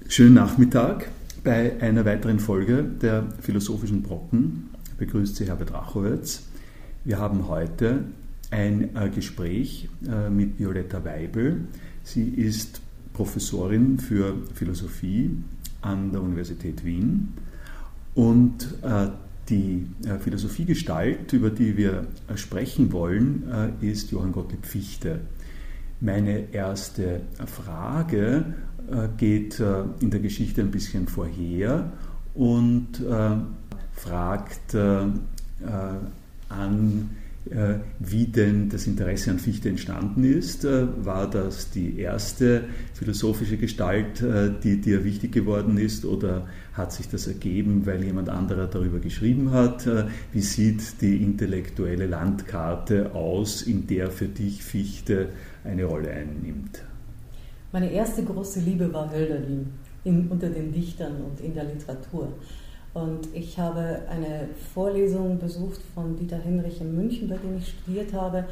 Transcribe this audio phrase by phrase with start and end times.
[0.06, 1.08] Schönen Nachmittag
[1.42, 6.44] bei einer weiteren Folge der Philosophischen Brocken begrüßt Sie Herbert Rachowitz.
[7.04, 8.04] Wir haben heute
[8.50, 11.62] ein äh, Gespräch äh, mit Violetta Weibel.
[12.02, 12.80] Sie ist
[13.12, 15.30] Professorin für Philosophie
[15.82, 17.34] an der Universität Wien
[18.14, 19.08] und äh,
[19.48, 19.86] die
[20.24, 23.44] Philosophiegestalt, über die wir sprechen wollen,
[23.80, 25.20] ist Johann Gottlieb Fichte.
[26.00, 28.44] Meine erste Frage
[29.18, 29.60] geht
[30.00, 31.92] in der Geschichte ein bisschen vorher
[32.36, 33.02] und
[33.96, 35.08] fragt äh, äh,
[36.48, 37.10] an,
[37.50, 40.64] äh, wie denn das Interesse an Fichte entstanden ist.
[40.64, 46.92] Äh, war das die erste philosophische Gestalt, äh, die dir wichtig geworden ist, oder hat
[46.92, 49.86] sich das ergeben, weil jemand anderer darüber geschrieben hat?
[49.86, 55.30] Äh, wie sieht die intellektuelle Landkarte aus, in der für dich Fichte
[55.64, 56.82] eine Rolle einnimmt?
[57.72, 59.66] Meine erste große Liebe war Hölderlin
[60.06, 62.28] in, unter den Dichtern und in der Literatur.
[62.94, 68.14] Und ich habe eine Vorlesung besucht von Dieter Hinrich in München, bei dem ich studiert
[68.14, 68.46] habe.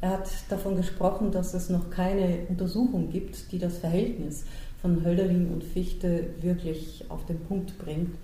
[0.00, 4.44] Er hat davon gesprochen, dass es noch keine Untersuchung gibt, die das Verhältnis
[4.80, 8.14] von Hölderlin und Fichte wirklich auf den Punkt bringt.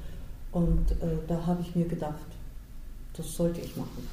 [0.53, 2.25] Und äh, da habe ich mir gedacht,
[3.15, 4.09] das sollte ich machen.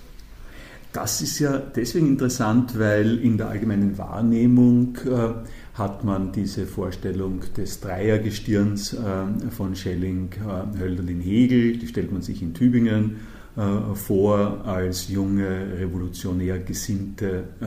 [0.94, 5.34] Das ist ja deswegen interessant, weil in der allgemeinen Wahrnehmung äh,
[5.74, 12.22] hat man diese Vorstellung des Dreiergestirns äh, von Schelling, äh, Hölderlin, Hegel, die stellt man
[12.22, 13.16] sich in Tübingen
[13.58, 17.66] äh, vor als junge, revolutionär gesinnte äh,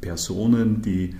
[0.00, 1.16] Personen, die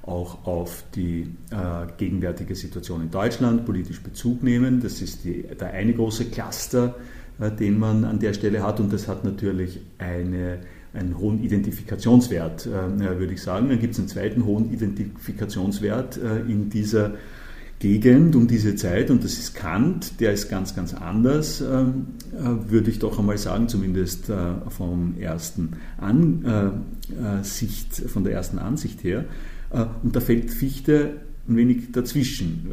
[0.00, 4.80] auch auf die äh, gegenwärtige Situation in Deutschland politisch Bezug nehmen.
[4.80, 6.94] Das ist die, der eine große Cluster,
[7.38, 10.60] den man an der Stelle hat und das hat natürlich eine
[10.94, 13.68] einen hohen Identifikationswert, äh, würde ich sagen.
[13.68, 17.14] Dann gibt es einen zweiten hohen Identifikationswert äh, in dieser
[17.78, 21.84] Gegend um diese Zeit und das ist Kant, der ist ganz, ganz anders, äh,
[22.68, 24.30] würde ich doch einmal sagen, zumindest
[24.68, 29.24] vom ersten Ansicht, von der ersten Ansicht her.
[30.04, 31.16] Und da fällt Fichte
[31.48, 32.70] ein wenig dazwischen.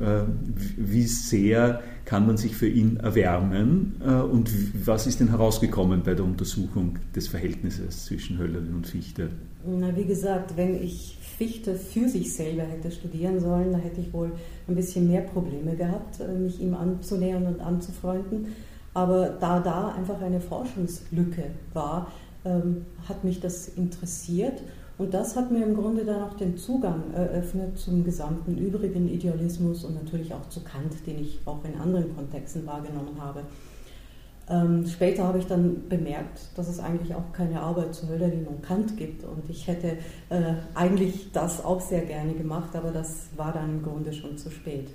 [0.78, 4.50] Wie sehr kann man sich für ihn erwärmen äh, und
[4.84, 9.30] was ist denn herausgekommen bei der Untersuchung des Verhältnisses zwischen Hölderlin und Fichte?
[9.64, 14.12] Na, wie gesagt, wenn ich Fichte für sich selber hätte studieren sollen, dann hätte ich
[14.12, 14.32] wohl
[14.68, 18.48] ein bisschen mehr Probleme gehabt, äh, mich ihm anzunähern und anzufreunden.
[18.96, 21.44] Aber da da einfach eine Forschungslücke
[21.74, 22.12] war,
[22.44, 24.64] ähm, hat mich das interessiert
[25.00, 29.86] und das hat mir im Grunde dann auch den Zugang eröffnet zum gesamten übrigen Idealismus
[29.86, 33.44] und natürlich auch zu Kant, den ich auch in anderen Kontexten wahrgenommen habe.
[34.50, 38.62] Ähm, später habe ich dann bemerkt, dass es eigentlich auch keine Arbeit zu Hölderlin und
[38.62, 39.98] Kant gibt und ich hätte
[40.30, 44.52] äh, eigentlich das auch sehr gerne gemacht, aber das war dann im Grunde schon zu
[44.52, 44.90] spät.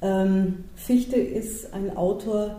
[0.00, 2.56] Ähm, Fichte ist ein Autor,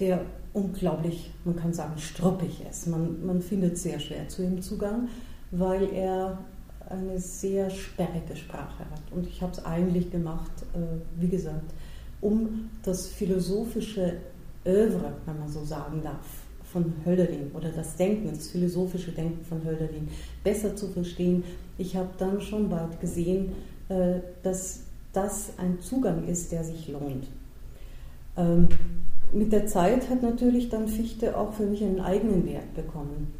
[0.00, 2.88] der unglaublich, man kann sagen, struppig ist.
[2.88, 5.08] Man, man findet sehr schwer zu ihm Zugang
[5.52, 6.38] weil er
[6.88, 9.02] eine sehr sperrige Sprache hat.
[9.14, 10.78] Und ich habe es eigentlich gemacht, äh,
[11.20, 11.72] wie gesagt,
[12.20, 14.16] um das philosophische
[14.66, 16.26] Övre, wenn man so sagen darf,
[16.64, 20.08] von Hölderlin oder das Denken, das philosophische Denken von Hölderlin
[20.42, 21.44] besser zu verstehen.
[21.76, 23.52] Ich habe dann schon bald gesehen,
[23.88, 27.28] äh, dass das ein Zugang ist, der sich lohnt.
[28.36, 28.68] Ähm,
[29.32, 33.34] mit der Zeit hat natürlich dann Fichte auch für mich einen eigenen Wert bekommen.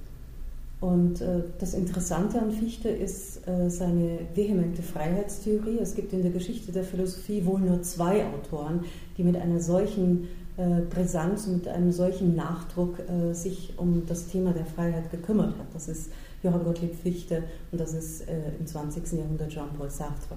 [0.82, 5.78] Und äh, das Interessante an Fichte ist äh, seine vehemente Freiheitstheorie.
[5.80, 8.80] Es gibt in der Geschichte der Philosophie wohl nur zwei Autoren,
[9.16, 12.96] die mit einer solchen äh, Brisanz und mit einem solchen Nachdruck
[13.30, 15.66] sich um das Thema der Freiheit gekümmert hat.
[15.72, 16.10] Das ist
[16.42, 18.24] Johann Gottlieb Fichte und das ist
[18.58, 19.12] im 20.
[19.12, 20.36] Jahrhundert Jean-Paul Sartre.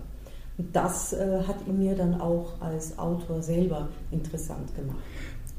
[0.57, 1.15] Und das
[1.47, 4.99] hat ihn mir dann auch als Autor selber interessant gemacht.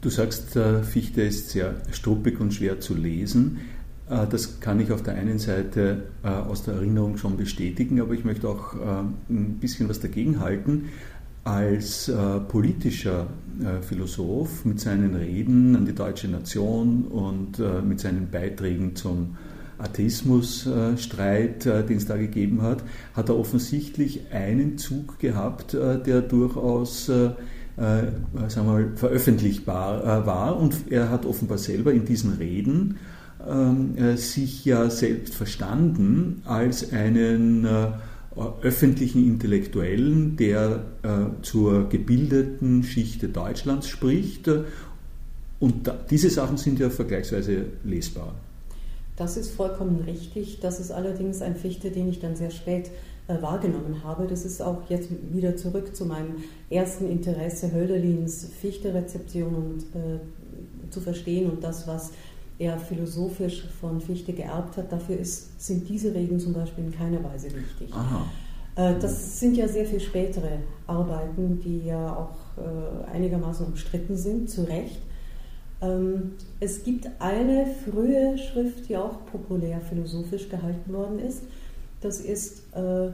[0.01, 3.59] Du sagst, Fichte ist sehr struppig und schwer zu lesen.
[4.09, 8.15] Äh, das kann ich auf der einen Seite äh, aus der Erinnerung schon bestätigen, aber
[8.15, 8.79] ich möchte auch äh,
[9.31, 10.91] ein bisschen was dagegen halten.
[11.45, 12.11] Als
[12.49, 13.29] politischer
[13.83, 19.37] Philosoph mit seinen Reden an die deutsche Nation und mit seinen Beiträgen zum
[19.79, 22.83] Atheismusstreit, den es da gegeben hat,
[23.15, 27.37] hat er offensichtlich einen Zug gehabt, der durchaus sagen
[27.77, 30.57] wir mal, veröffentlichbar war.
[30.57, 32.97] Und er hat offenbar selber in diesen Reden
[33.49, 37.67] ähm, sich ja selbst verstanden als einen
[38.61, 40.83] öffentlichen Intellektuellen, der
[41.41, 44.51] zur gebildeten Schicht Deutschlands spricht.
[45.59, 48.35] Und diese Sachen sind ja vergleichsweise lesbar.
[49.17, 50.61] Das ist vollkommen richtig.
[50.61, 52.91] Das ist allerdings ein Fichte, den ich dann sehr spät
[53.29, 54.27] äh, wahrgenommen habe.
[54.27, 56.37] Das ist auch jetzt wieder zurück zu meinem
[56.69, 62.13] ersten Interesse, Hölderlins Fichte-Rezeption und äh, zu verstehen und das, was
[62.59, 64.91] er philosophisch von Fichte geerbt hat.
[64.91, 67.93] Dafür ist, sind diese Regeln zum Beispiel in keiner Weise wichtig.
[67.93, 68.27] Aha.
[68.77, 74.49] Äh, das sind ja sehr viel spätere Arbeiten, die ja auch äh, einigermaßen umstritten sind,
[74.49, 75.01] zu Recht.
[75.83, 81.43] Ähm, es gibt eine frühe Schrift, die auch populär philosophisch gehalten worden ist.
[82.01, 83.09] Das, ist, äh,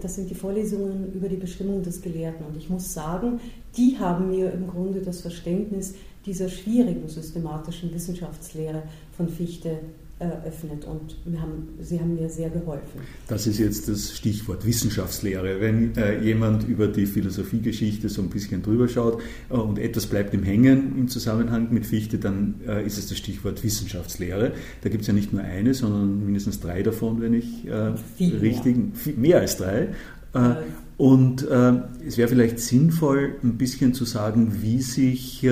[0.00, 2.46] das sind die Vorlesungen über die Bestimmung des Gelehrten.
[2.46, 3.40] Und ich muss sagen,
[3.76, 5.94] die haben mir im Grunde das Verständnis
[6.26, 8.82] dieser schwierigen systematischen Wissenschaftslehre
[9.16, 9.78] von Fichte
[10.18, 13.00] eröffnet und haben, sie haben mir sehr geholfen.
[13.28, 15.60] Das ist jetzt das Stichwort Wissenschaftslehre.
[15.60, 19.20] Wenn äh, jemand über die Philosophiegeschichte so ein bisschen drüber schaut
[19.50, 23.18] äh, und etwas bleibt ihm hängen im Zusammenhang mit Fichte, dann äh, ist es das
[23.18, 24.52] Stichwort Wissenschaftslehre.
[24.80, 28.76] Da gibt es ja nicht nur eine, sondern mindestens drei davon, wenn ich äh, richtig,
[29.04, 29.16] mehr.
[29.16, 29.88] mehr als drei.
[30.32, 30.54] Äh,
[30.96, 31.72] und äh,
[32.06, 35.46] es wäre vielleicht sinnvoll, ein bisschen zu sagen, wie sich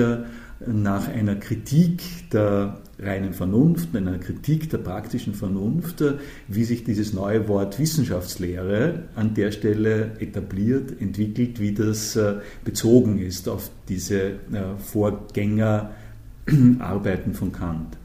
[0.67, 6.03] nach einer Kritik der reinen Vernunft, einer Kritik der praktischen Vernunft,
[6.47, 13.17] wie sich dieses neue Wort Wissenschaftslehre an der Stelle etabliert, entwickelt, wie das äh, bezogen
[13.19, 14.35] ist auf diese äh,
[14.77, 17.97] Vorgängerarbeiten von Kant.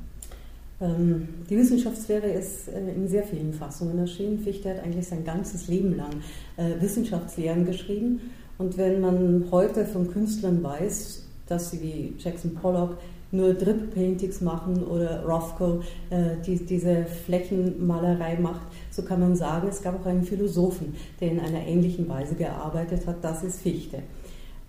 [0.80, 4.40] Ähm, die Wissenschaftslehre ist äh, in sehr vielen Fassungen erschienen.
[4.40, 6.10] Fichte hat eigentlich sein ganzes Leben lang
[6.80, 8.20] Wissenschaftslehren geschrieben.
[8.58, 12.97] Und wenn man heute von Künstlern weiß, dass sie wie Jackson Pollock
[13.32, 15.81] nur Drip-Paintings machen oder Rothko
[16.11, 21.32] äh, die, diese Flächenmalerei macht, so kann man sagen, es gab auch einen Philosophen, der
[21.32, 24.02] in einer ähnlichen Weise gearbeitet hat, das ist Fichte.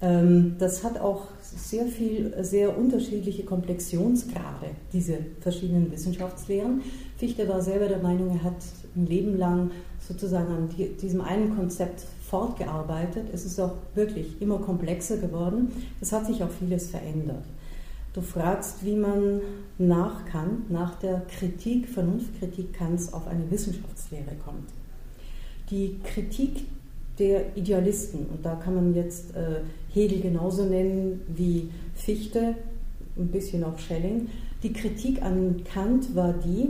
[0.01, 6.81] Ähm, das hat auch sehr viel, sehr unterschiedliche Komplexionsgrade, diese verschiedenen Wissenschaftslehren.
[7.17, 8.57] Fichte war selber der Meinung, er hat
[8.95, 13.27] ein Leben lang sozusagen an die, diesem einen Konzept fortgearbeitet.
[13.33, 15.71] Es ist auch wirklich immer komplexer geworden.
[15.99, 17.43] Es hat sich auch vieles verändert.
[18.13, 19.41] Du fragst, wie man
[19.77, 24.69] nach Kant, nach der Kritik, Vernunftkritik Kants auf eine Wissenschaftslehre kommt.
[25.69, 26.65] Die Kritik
[27.19, 29.61] der Idealisten, und da kann man jetzt äh,
[29.93, 32.55] Hegel genauso nennen wie Fichte,
[33.17, 34.29] ein bisschen auch Schelling,
[34.63, 36.69] die Kritik an Kant war die,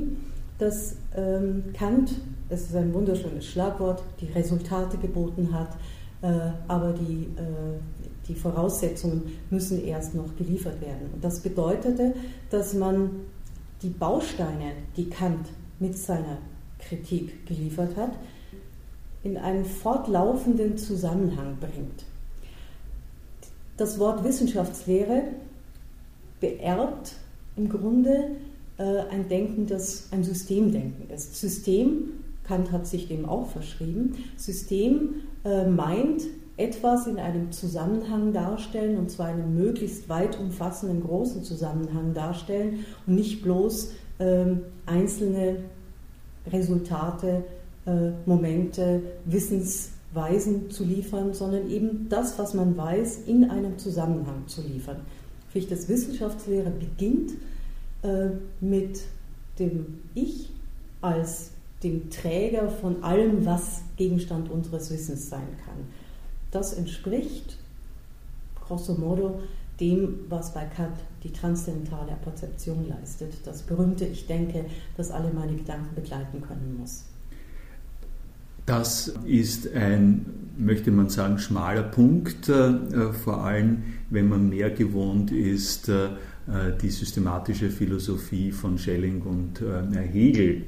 [0.57, 2.15] dass ähm, Kant,
[2.51, 5.73] es ist ein wunderschönes Schlagwort, die Resultate geboten hat,
[6.21, 7.79] äh, aber die, äh,
[8.27, 11.09] die Voraussetzungen müssen erst noch geliefert werden.
[11.13, 12.13] Und das bedeutete,
[12.49, 13.11] dass man
[13.81, 15.47] die Bausteine, die Kant
[15.79, 16.37] mit seiner
[16.79, 18.11] Kritik geliefert hat,
[19.23, 22.03] in einen fortlaufenden Zusammenhang bringt.
[23.77, 25.23] Das Wort Wissenschaftslehre
[26.39, 27.13] beerbt
[27.55, 28.31] im Grunde
[28.77, 31.39] äh, ein Denken, das ein Systemdenken ist.
[31.39, 32.20] System,
[32.51, 36.23] Kant hat sich dem auch verschrieben, System äh, meint,
[36.57, 43.15] etwas in einem Zusammenhang darstellen, und zwar einen möglichst weit umfassenden großen Zusammenhang darstellen und
[43.15, 45.59] nicht bloß ähm, einzelne
[46.51, 47.45] Resultate,
[47.85, 54.61] äh, Momente, Wissensweisen zu liefern, sondern eben das, was man weiß, in einem Zusammenhang zu
[54.61, 54.97] liefern.
[55.53, 57.31] Fichtes Wissenschaftslehre beginnt
[58.03, 58.99] äh, mit
[59.57, 60.49] dem Ich
[60.99, 61.50] als
[61.83, 65.77] dem Träger von allem, was Gegenstand unseres Wissens sein kann.
[66.51, 67.57] Das entspricht
[68.71, 69.41] grosso modo
[69.79, 73.33] dem, was bei Kant die transzendentale Perzeption leistet.
[73.45, 77.05] Das berühmte Ich denke, das alle meine Gedanken begleiten können muss.
[78.65, 80.25] Das ist ein,
[80.57, 86.09] möchte man sagen, schmaler Punkt, äh, vor allem wenn man mehr gewohnt ist, äh,
[86.81, 90.63] die systematische Philosophie von Schelling und äh, Hegel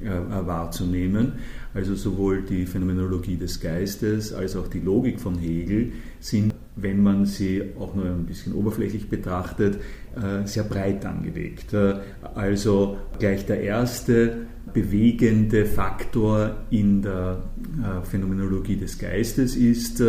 [0.46, 1.32] wahrzunehmen.
[1.74, 7.24] Also sowohl die Phänomenologie des Geistes als auch die Logik von Hegel sind, wenn man
[7.26, 9.78] sie auch nur ein bisschen oberflächlich betrachtet,
[10.16, 11.72] äh, sehr breit angelegt.
[11.72, 11.96] Äh,
[12.34, 17.42] also gleich der erste bewegende Faktor in der
[17.78, 20.02] äh, Phänomenologie des Geistes ist,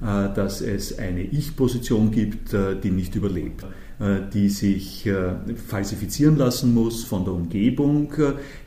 [0.00, 3.64] dass es eine Ich-Position gibt, die nicht überlebt.
[4.32, 5.10] Die sich
[5.66, 8.12] falsifizieren lassen muss von der Umgebung.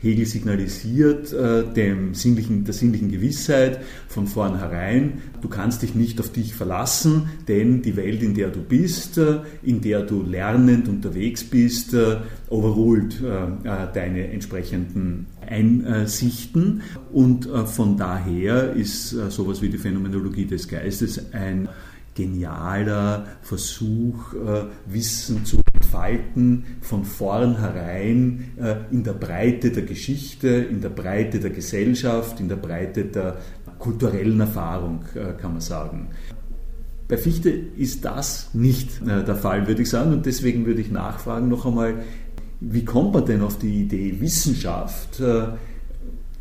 [0.02, 1.32] Hegel signalisiert
[1.74, 7.80] dem sinnlichen, der sinnlichen Gewissheit von vornherein, du kannst dich nicht auf dich verlassen, denn
[7.80, 9.18] die Welt, in der du bist,
[9.62, 11.96] in der du lernend unterwegs bist,
[12.50, 13.22] overruled
[13.94, 21.68] deine entsprechenden Einsichten und von daher ist sowas wie die Phänomenologie des Geistes ein
[22.14, 30.80] genialer Versuch, äh, Wissen zu entfalten, von vornherein äh, in der Breite der Geschichte, in
[30.80, 33.38] der Breite der Gesellschaft, in der Breite der
[33.78, 36.08] kulturellen Erfahrung, äh, kann man sagen.
[37.08, 41.48] Bei Fichte ist das nicht der Fall, würde ich sagen, und deswegen würde ich nachfragen
[41.48, 41.96] noch einmal,
[42.60, 45.20] wie kommt man denn auf die Idee, Wissenschaft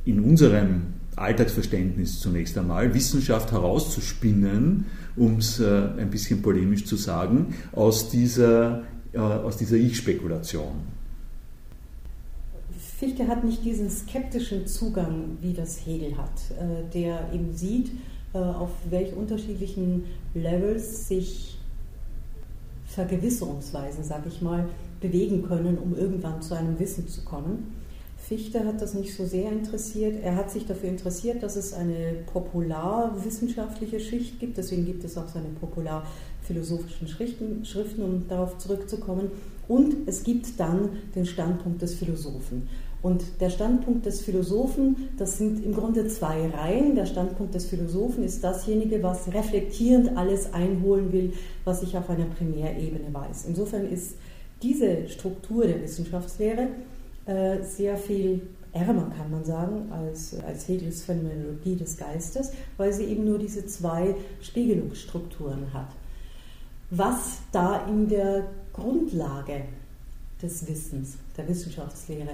[0.05, 4.85] in unserem Alltagsverständnis zunächst einmal, Wissenschaft herauszuspinnen,
[5.15, 9.19] um es äh, ein bisschen polemisch zu sagen, aus dieser, äh,
[9.59, 11.01] dieser Ich-Spekulation.
[12.97, 17.91] Fichte hat nicht diesen skeptischen Zugang, wie das Hegel hat, äh, der eben sieht,
[18.33, 20.03] äh, auf welch unterschiedlichen
[20.35, 21.57] Levels sich
[22.85, 27.80] Vergewisserungsweisen, sage ich mal, bewegen können, um irgendwann zu einem Wissen zu kommen.
[28.21, 30.23] Fichte hat das nicht so sehr interessiert.
[30.23, 34.57] Er hat sich dafür interessiert, dass es eine popularwissenschaftliche Schicht gibt.
[34.57, 39.31] Deswegen gibt es auch seine popularphilosophischen Schriften, Schriften, um darauf zurückzukommen.
[39.67, 42.69] Und es gibt dann den Standpunkt des Philosophen.
[43.01, 46.95] Und der Standpunkt des Philosophen, das sind im Grunde zwei Reihen.
[46.95, 51.33] Der Standpunkt des Philosophen ist dasjenige, was reflektierend alles einholen will,
[51.65, 53.45] was ich auf einer Primärebene weiß.
[53.47, 54.15] Insofern ist
[54.61, 56.67] diese Struktur der Wissenschaftslehre
[57.25, 58.41] äh, sehr viel
[58.73, 63.65] ärmer, kann man sagen, als, als Hegels Phänomenologie des Geistes, weil sie eben nur diese
[63.65, 65.89] zwei Spiegelungsstrukturen hat.
[66.89, 69.63] Was da in der Grundlage
[70.41, 72.31] des Wissens, der Wissenschaftslehre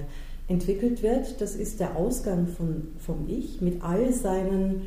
[0.48, 4.84] entwickelt wird, das ist der Ausgang von, vom Ich mit all seinen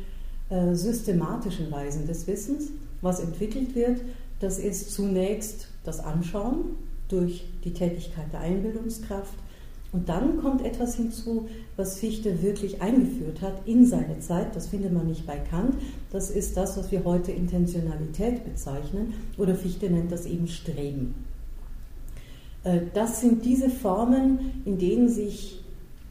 [0.49, 2.69] äh, systematischen Weisen des Wissens.
[3.01, 4.01] Was entwickelt wird,
[4.39, 6.75] das ist zunächst das Anschauen
[7.07, 9.33] durch die Tätigkeit der Einbildungskraft,
[9.93, 14.55] und dann kommt etwas hinzu, was Fichte wirklich eingeführt hat in seine Zeit.
[14.55, 15.75] Das findet man nicht bei Kant.
[16.11, 19.13] Das ist das, was wir heute Intentionalität bezeichnen.
[19.37, 21.13] Oder Fichte nennt das eben Streben.
[22.63, 25.61] Äh, das sind diese Formen, in denen sich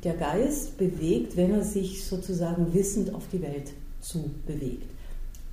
[0.04, 4.88] der Geist bewegt, wenn er sich sozusagen wissend auf die Welt zu bewegt.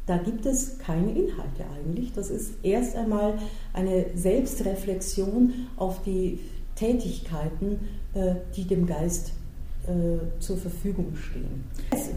[0.06, 2.14] Da gibt es keine Inhalte eigentlich.
[2.14, 3.38] Das ist erst einmal
[3.74, 6.40] eine Selbstreflexion auf die
[6.78, 7.80] Tätigkeiten,
[8.14, 9.32] äh, die dem Geist
[9.88, 11.66] äh, zur Verfügung stehen.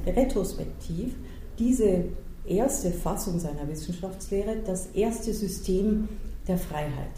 [0.07, 1.15] Retrospektiv
[1.59, 2.05] diese
[2.45, 6.09] erste Fassung seiner Wissenschaftslehre, das erste System
[6.49, 7.13] der Freiheit.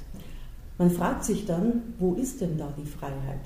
[0.79, 3.41] Man fragt sich dann, wo ist denn da die Freiheit?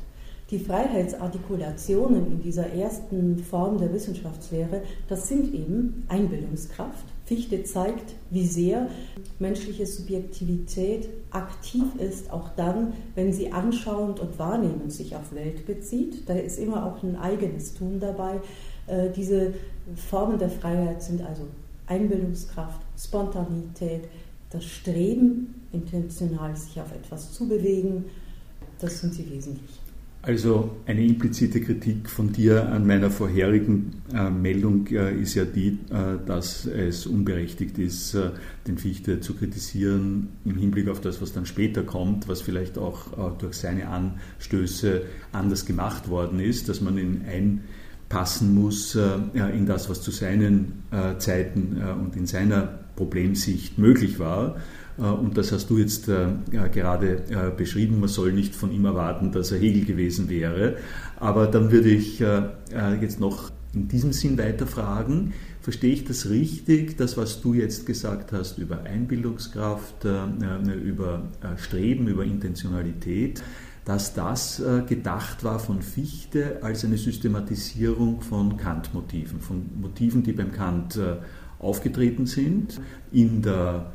[0.50, 8.47] Die Freiheitsartikulationen in dieser ersten Form der Wissenschaftslehre, das sind eben Einbildungskraft, Fichte zeigt, wie
[8.47, 8.88] sehr
[9.40, 16.28] menschliche Subjektivität aktiv ist, auch dann, wenn sie anschauend und wahrnehmend sich auf Welt bezieht.
[16.28, 18.40] Da ist immer auch ein eigenes Tun dabei.
[18.87, 19.54] Äh, diese
[19.97, 21.42] Formen der Freiheit sind also
[21.88, 24.04] Einbildungskraft, Spontanität,
[24.50, 28.04] das Streben, intentional sich auf etwas zu bewegen.
[28.78, 29.86] Das sind sie wesentlich.
[30.26, 35.78] Also eine implizite Kritik von dir an meiner vorherigen äh, Meldung äh, ist ja die,
[35.88, 38.30] äh, dass es unberechtigt ist, äh,
[38.66, 43.12] den Fichte zu kritisieren im Hinblick auf das, was dann später kommt, was vielleicht auch
[43.12, 47.23] äh, durch seine Anstöße anders gemacht worden ist, dass man ihn
[48.11, 49.18] einpassen muss äh,
[49.56, 50.83] in das, was zu seinen
[51.18, 52.62] Zeiten und in seiner
[52.97, 54.56] Problemsicht möglich war.
[54.99, 58.00] Äh, und das hast du jetzt äh, gerade äh, beschrieben.
[58.00, 60.76] Man soll nicht von ihm erwarten, dass er Hegel gewesen wäre.
[61.19, 62.23] Aber dann würde ich
[63.00, 65.33] jetzt noch in diesem Sinn weiter fragen.
[65.62, 70.05] Verstehe ich das richtig, das, was du jetzt gesagt hast über Einbildungskraft,
[70.85, 71.23] über
[71.57, 73.43] Streben, über Intentionalität,
[73.87, 80.53] dass das gedacht war von Fichte als eine Systematisierung von Kant-Motiven, von Motiven, die beim
[80.53, 81.00] Kant
[81.59, 82.79] aufgetreten sind,
[83.11, 83.91] in der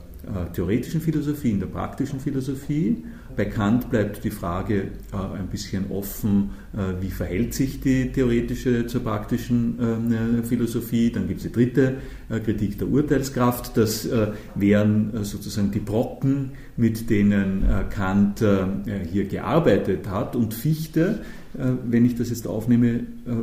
[0.53, 3.03] theoretischen Philosophie, in der praktischen Philosophie.
[3.35, 8.87] Bei Kant bleibt die Frage äh, ein bisschen offen, äh, wie verhält sich die theoretische
[8.87, 11.11] zur praktischen ähm, Philosophie.
[11.11, 11.95] Dann gibt es die dritte
[12.43, 13.75] Kritik der Urteilskraft.
[13.75, 14.07] Das
[14.55, 18.43] wären sozusagen die Brocken, mit denen Kant
[19.11, 20.35] hier gearbeitet hat.
[20.37, 21.19] Und Fichte,
[21.53, 23.01] wenn ich das jetzt aufnehme,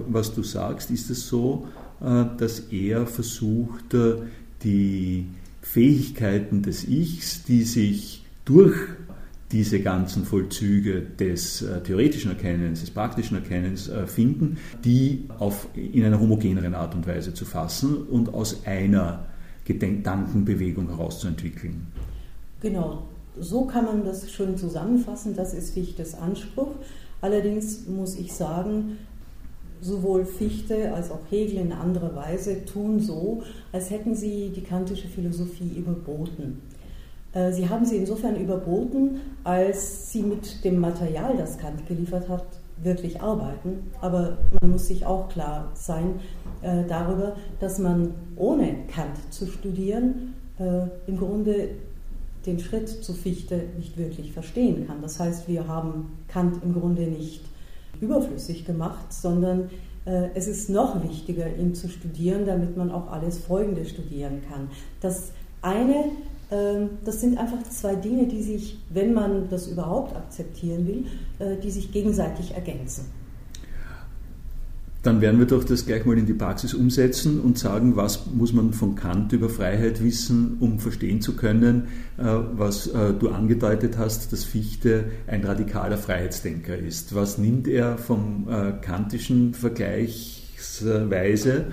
[0.09, 1.69] was du sagst, ist es so,
[2.01, 3.95] dass er versucht,
[4.63, 5.27] die
[5.71, 8.75] Fähigkeiten des Ichs, die sich durch
[9.53, 16.05] diese ganzen Vollzüge des äh, theoretischen Erkennens, des praktischen Erkennens äh, finden, die auf, in
[16.05, 19.27] einer homogeneren Art und Weise zu fassen und aus einer
[19.67, 21.87] Gedankenbewegung herauszuentwickeln.
[22.61, 23.07] Genau,
[23.39, 26.77] so kann man das schon zusammenfassen, das ist Fichtes Anspruch.
[27.21, 28.97] Allerdings muss ich sagen,
[29.81, 33.43] sowohl Fichte als auch Hegel in anderer Weise tun so,
[33.73, 36.61] als hätten sie die kantische Philosophie überboten.
[37.33, 42.47] Äh, sie haben sie insofern überboten, als sie mit dem Material, das Kant geliefert hat,
[42.83, 43.91] wirklich arbeiten.
[44.01, 46.21] Aber man muss sich auch klar sein
[46.63, 51.71] äh, darüber, dass man ohne Kant zu studieren äh, im Grunde
[52.47, 55.03] den Schritt zu Fichte nicht wirklich verstehen kann.
[55.03, 57.45] Das heißt, wir haben Kant im Grunde nicht
[58.01, 59.71] überflüssig gemacht, sondern
[60.05, 64.71] äh, es ist noch wichtiger, ihn zu studieren, damit man auch alles Folgende studieren kann.
[65.01, 66.07] Das eine,
[66.51, 71.05] äh, das sind einfach zwei Dinge, die sich, wenn man das überhaupt akzeptieren will,
[71.39, 73.18] äh, die sich gegenseitig ergänzen.
[75.09, 78.53] Dann werden wir doch das gleich mal in die Praxis umsetzen und sagen, was muss
[78.53, 81.89] man von Kant über Freiheit wissen, um verstehen zu können,
[82.19, 87.15] äh, was äh, du angedeutet hast, dass Fichte ein radikaler Freiheitsdenker ist.
[87.15, 91.73] Was nimmt er vom äh, kantischen Vergleichsweise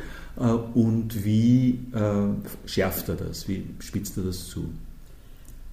[0.74, 1.80] und wie
[2.66, 4.70] schärft er das, wie spitzt er das zu?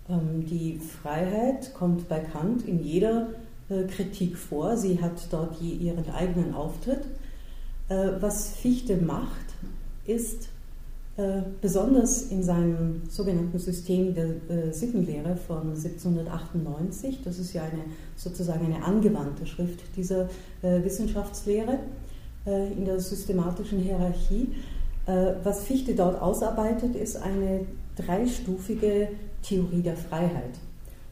[0.08, 3.28] Ähm, die Freiheit kommt bei Kant in jeder
[3.68, 4.76] Kritik vor.
[4.76, 7.02] Sie hat dort ihren eigenen Auftritt.
[7.92, 9.46] Äh, was Fichte macht,
[10.06, 10.48] ist
[11.16, 17.84] äh, besonders in seinem sogenannten System der äh, Sittenlehre von 1798, das ist ja eine,
[18.16, 20.28] sozusagen eine angewandte Schrift dieser
[20.62, 21.78] Wissenschaftslehre
[22.44, 24.48] in der systematischen Hierarchie,
[25.42, 29.08] was Fichte dort ausarbeitet, ist eine dreistufige
[29.42, 30.54] Theorie der Freiheit.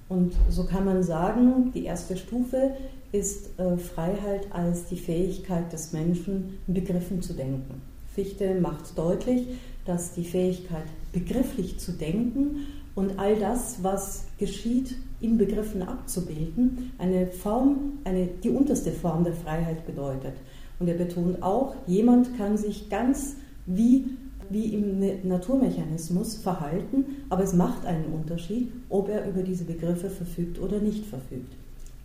[0.08, 2.72] Und so kann man sagen, die erste Stufe
[3.12, 7.82] ist äh, Freiheit als die Fähigkeit des Menschen, in Begriffen zu denken.
[8.14, 9.46] Fichte macht deutlich,
[9.84, 17.26] dass die Fähigkeit, begrifflich zu denken und all das, was geschieht, in Begriffen abzubilden, eine
[17.26, 20.34] Form, eine, die unterste Form der Freiheit bedeutet.
[20.78, 24.04] Und er betont auch, jemand kann sich ganz wie,
[24.48, 30.60] wie im Naturmechanismus verhalten, aber es macht einen Unterschied, ob er über diese Begriffe verfügt
[30.60, 31.54] oder nicht verfügt.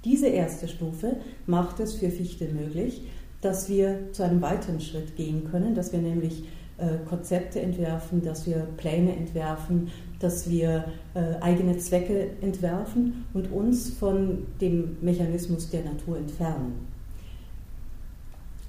[0.05, 3.01] Diese erste Stufe macht es für Fichte möglich,
[3.41, 6.43] dass wir zu einem weiteren Schritt gehen können, dass wir nämlich
[6.77, 9.89] äh, Konzepte entwerfen, dass wir Pläne entwerfen,
[10.19, 16.87] dass wir äh, eigene Zwecke entwerfen und uns von dem Mechanismus der Natur entfernen.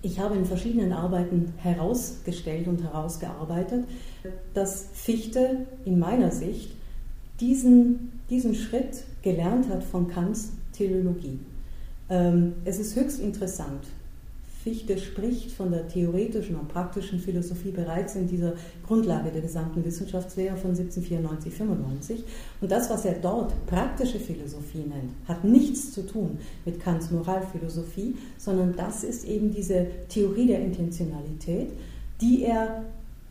[0.02, 3.84] Ich habe in verschiedenen Arbeiten herausgestellt und herausgearbeitet,
[4.54, 6.72] dass Fichte in meiner Sicht
[7.40, 11.38] diesen, diesen Schritt gelernt hat von Kants Teleologie.
[12.08, 13.86] Ähm, es ist höchst interessant.
[14.66, 20.56] Fichte spricht von der theoretischen und praktischen Philosophie bereits in dieser Grundlage der gesamten Wissenschaftslehre
[20.56, 22.24] von 1794-95.
[22.60, 28.16] Und das, was er dort praktische Philosophie nennt, hat nichts zu tun mit Kants Moralphilosophie,
[28.38, 31.68] sondern das ist eben diese Theorie der Intentionalität,
[32.20, 32.82] die er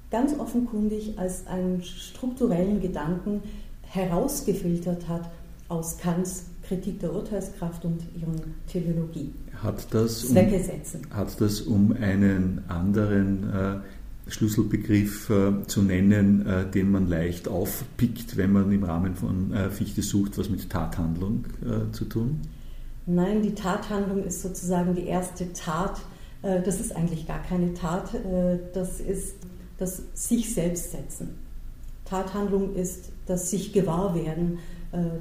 [0.10, 3.42] ganz offenkundig als einen strukturellen Gedanken
[3.82, 5.30] herausgefiltert hat
[5.68, 9.32] aus Kants Kritik der Urteilskraft und ihren Teleologie.
[9.62, 13.80] Hat das, um, hat das um einen anderen äh,
[14.28, 19.70] Schlüsselbegriff äh, zu nennen, äh, den man leicht aufpickt, wenn man im Rahmen von äh,
[19.70, 22.42] Fichte sucht, was mit Tathandlung äh, zu tun?
[23.06, 26.02] Nein, die Tathandlung ist sozusagen die erste Tat.
[26.42, 28.10] Äh, das ist eigentlich gar keine Tat,
[28.74, 29.36] das ist
[29.78, 31.36] das sich selbst setzen.
[32.06, 34.60] Tathandlung ist das sich gewahr werden,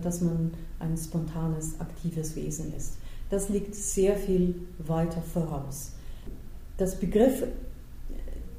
[0.03, 0.53] dass man
[0.85, 2.95] ein spontanes, aktives Wesen ist.
[3.31, 5.93] Das liegt sehr viel weiter voraus.
[6.77, 7.45] Das Begriff,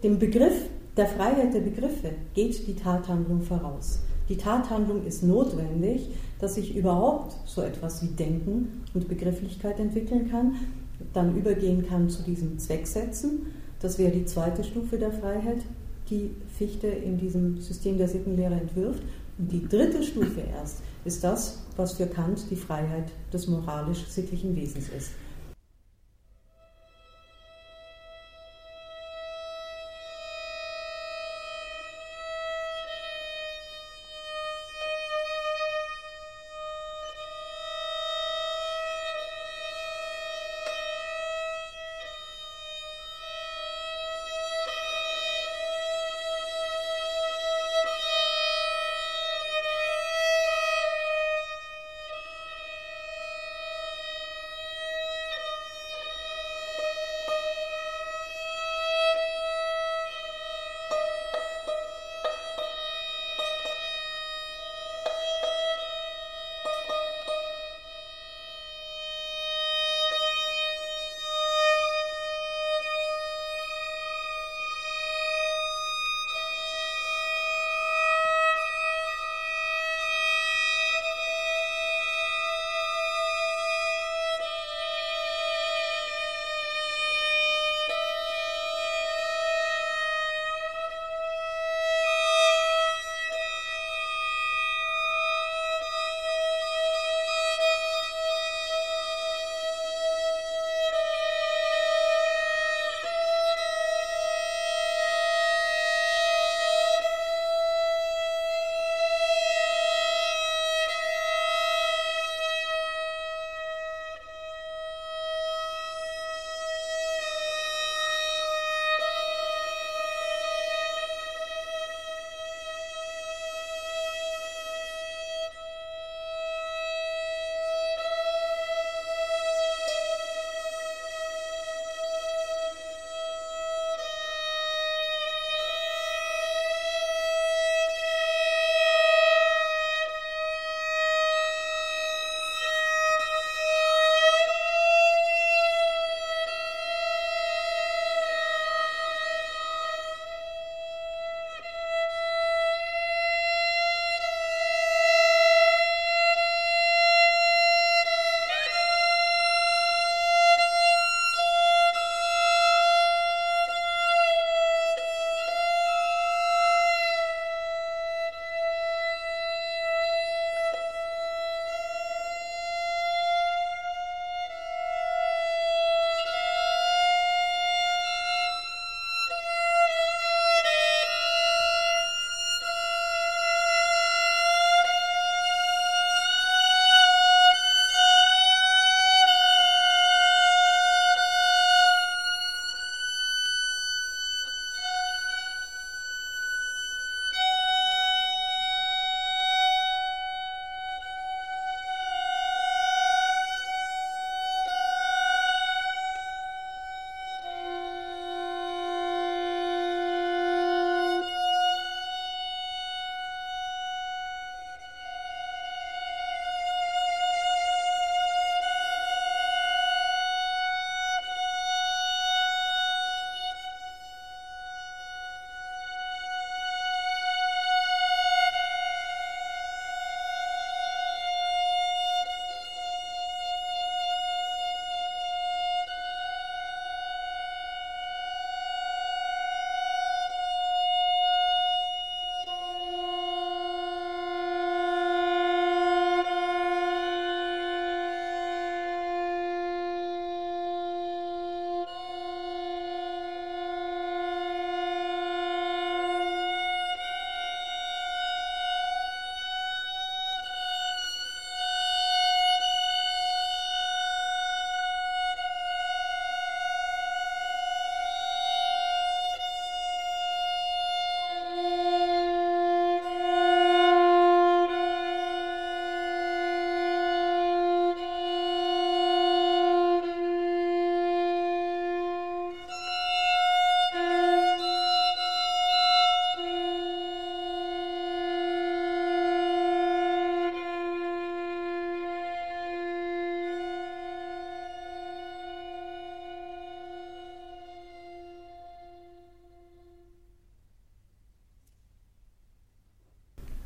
[0.03, 0.53] dem Begriff
[0.97, 3.99] der Freiheit der Begriffe geht die Tathandlung voraus.
[4.29, 6.09] Die Tathandlung ist notwendig,
[6.39, 10.55] dass ich überhaupt so etwas wie Denken und Begrifflichkeit entwickeln kann,
[11.13, 13.47] dann übergehen kann zu diesem Zwecksetzen.
[13.79, 15.59] Das wäre die zweite Stufe der Freiheit,
[16.09, 19.03] die Fichte in diesem System der Sittenlehre entwirft.
[19.37, 24.89] Und die dritte Stufe erst ist das, was für Kant die Freiheit des moralisch-sittlichen Wesens
[24.89, 25.11] ist.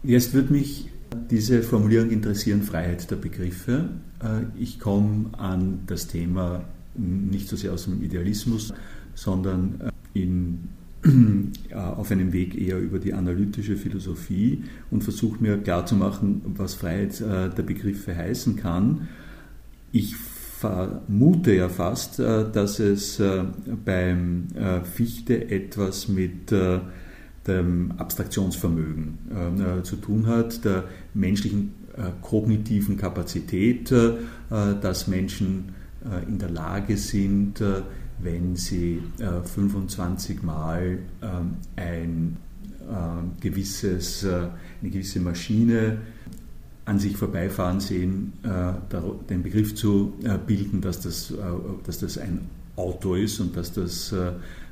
[0.03, 0.89] Jetzt würde mich
[1.29, 3.89] diese Formulierung interessieren, Freiheit der Begriffe.
[4.23, 6.63] Äh, ich komme an das Thema
[6.95, 8.73] nicht so sehr aus dem Idealismus,
[9.13, 10.69] sondern äh, in,
[11.69, 17.19] äh, auf einem Weg eher über die analytische Philosophie und versuche mir klarzumachen, was Freiheit
[17.19, 19.09] der Begriffe heißen kann.
[19.91, 23.21] Ich vermute ja fast, dass es
[23.85, 24.47] beim
[24.83, 26.51] Fichte etwas mit
[27.47, 29.17] dem Abstraktionsvermögen
[29.79, 34.15] äh, zu tun hat, der menschlichen äh, kognitiven Kapazität, äh,
[34.49, 35.73] dass Menschen
[36.05, 37.81] äh, in der Lage sind, äh,
[38.21, 40.97] wenn sie 25 äh, Mal
[41.77, 42.37] ein
[43.39, 45.99] gewisses, eine gewisse Maschine
[46.83, 48.33] an sich vorbeifahren sehen,
[49.29, 50.15] den Begriff zu
[50.47, 51.31] bilden, dass das,
[51.85, 52.41] dass das ein
[52.75, 54.13] Auto ist und dass das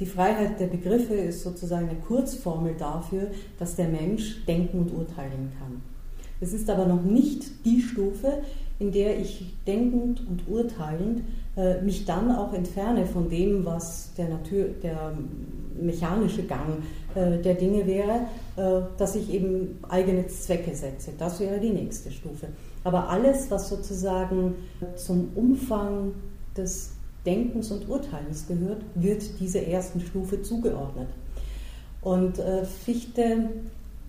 [0.00, 3.27] Die Freiheit der Begriffe ist sozusagen eine Kurzformel dafür,
[3.59, 5.83] dass der Mensch denken und urteilen kann.
[6.40, 8.42] Es ist aber noch nicht die Stufe,
[8.79, 11.23] in der ich denkend und urteilend
[11.57, 15.12] äh, mich dann auch entferne von dem, was der, Natur, der
[15.81, 16.83] mechanische Gang
[17.14, 21.12] äh, der Dinge wäre, äh, dass ich eben eigene Zwecke setze.
[21.16, 22.49] Das wäre die nächste Stufe.
[22.83, 24.57] Aber alles, was sozusagen
[24.97, 26.12] zum Umfang
[26.57, 26.92] des
[27.25, 31.09] Denkens und Urteilens gehört, wird dieser ersten Stufe zugeordnet.
[32.03, 32.35] Und
[32.85, 33.49] Fichte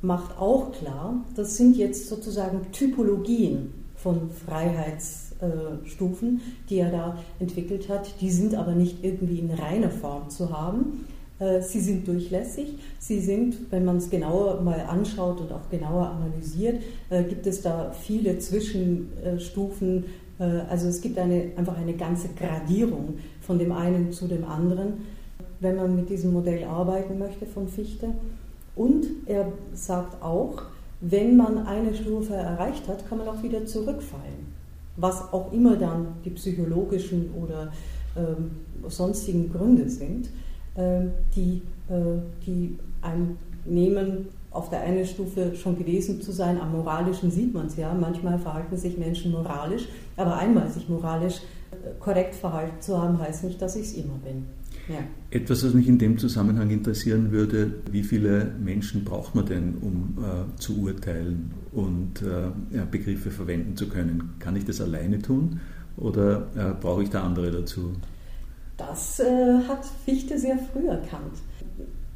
[0.05, 6.39] macht auch klar, das sind jetzt sozusagen Typologien von Freiheits- äh, Stufen,
[6.69, 8.21] die er da entwickelt hat.
[8.21, 11.05] Die sind aber nicht irgendwie in reiner Form zu haben.
[11.39, 12.79] Äh, sie sind durchlässig.
[12.99, 17.61] Sie sind, wenn man es genauer mal anschaut und auch genauer analysiert, äh, gibt es
[17.61, 20.05] da viele Zwischenstufen.
[20.37, 25.05] Also es gibt eine, einfach eine ganze Gradierung von dem einen zu dem anderen,
[25.61, 28.09] wenn man mit diesem Modell arbeiten möchte von Fichte.
[28.75, 30.63] Und er sagt auch,
[31.01, 34.55] wenn man eine Stufe erreicht hat, kann man auch wieder zurückfallen
[34.97, 37.71] was auch immer dann die psychologischen oder
[38.15, 38.51] ähm,
[38.87, 40.29] sonstigen Gründe sind,
[40.75, 41.01] äh,
[41.35, 46.61] die, äh, die einem nehmen, auf der einen Stufe schon gewesen zu sein.
[46.61, 47.93] Am moralischen sieht man es ja.
[47.93, 53.43] Manchmal verhalten sich Menschen moralisch, aber einmal sich moralisch äh, korrekt verhalten zu haben, heißt
[53.43, 54.45] nicht, dass ich es immer bin.
[54.87, 54.99] Ja.
[55.31, 60.17] Etwas, was mich in dem Zusammenhang interessieren würde, wie viele Menschen braucht man denn, um
[60.23, 64.35] äh, zu urteilen und äh, ja, Begriffe verwenden zu können?
[64.39, 65.59] Kann ich das alleine tun
[65.97, 67.93] oder äh, brauche ich da andere dazu?
[68.77, 71.33] Das äh, hat Fichte sehr früh erkannt.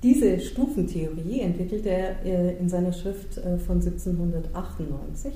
[0.04, 5.34] Diese Stufentheorie entwickelte er äh, in seiner Schrift äh, von 1798.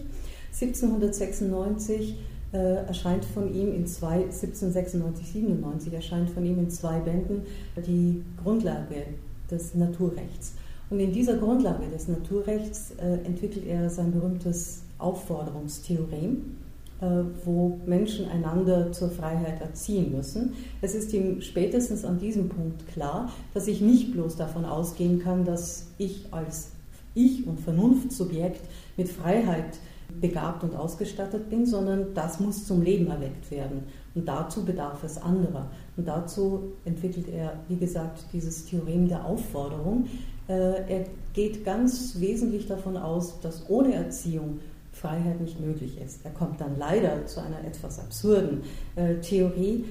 [0.54, 2.16] 1796
[2.54, 7.42] äh, erscheint von ihm in zwei, 1796, 97 erscheint von ihm in zwei Bänden
[7.86, 9.06] die Grundlage
[9.50, 10.54] des Naturrechts.
[10.90, 16.58] Und in dieser Grundlage des Naturrechts äh, entwickelt er sein berühmtes Aufforderungstheorem,
[17.02, 17.06] äh,
[17.44, 20.54] wo Menschen einander zur Freiheit erziehen müssen.
[20.82, 25.44] Es ist ihm spätestens an diesem Punkt klar, dass ich nicht bloß davon ausgehen kann,
[25.46, 26.70] dass ich als
[27.16, 28.62] Ich und Vernunftsubjekt
[28.96, 29.80] mit Freiheit
[30.20, 33.84] begabt und ausgestattet bin, sondern das muss zum Leben erweckt werden.
[34.16, 35.70] Und dazu bedarf es anderer.
[35.98, 40.08] Und dazu entwickelt er, wie gesagt, dieses Theorem der Aufforderung.
[40.48, 40.54] Äh,
[40.88, 44.60] er geht ganz wesentlich davon aus, dass ohne Erziehung
[44.92, 46.24] Freiheit nicht möglich ist.
[46.24, 48.62] Er kommt dann leider zu einer etwas absurden
[48.96, 49.86] äh, Theorie,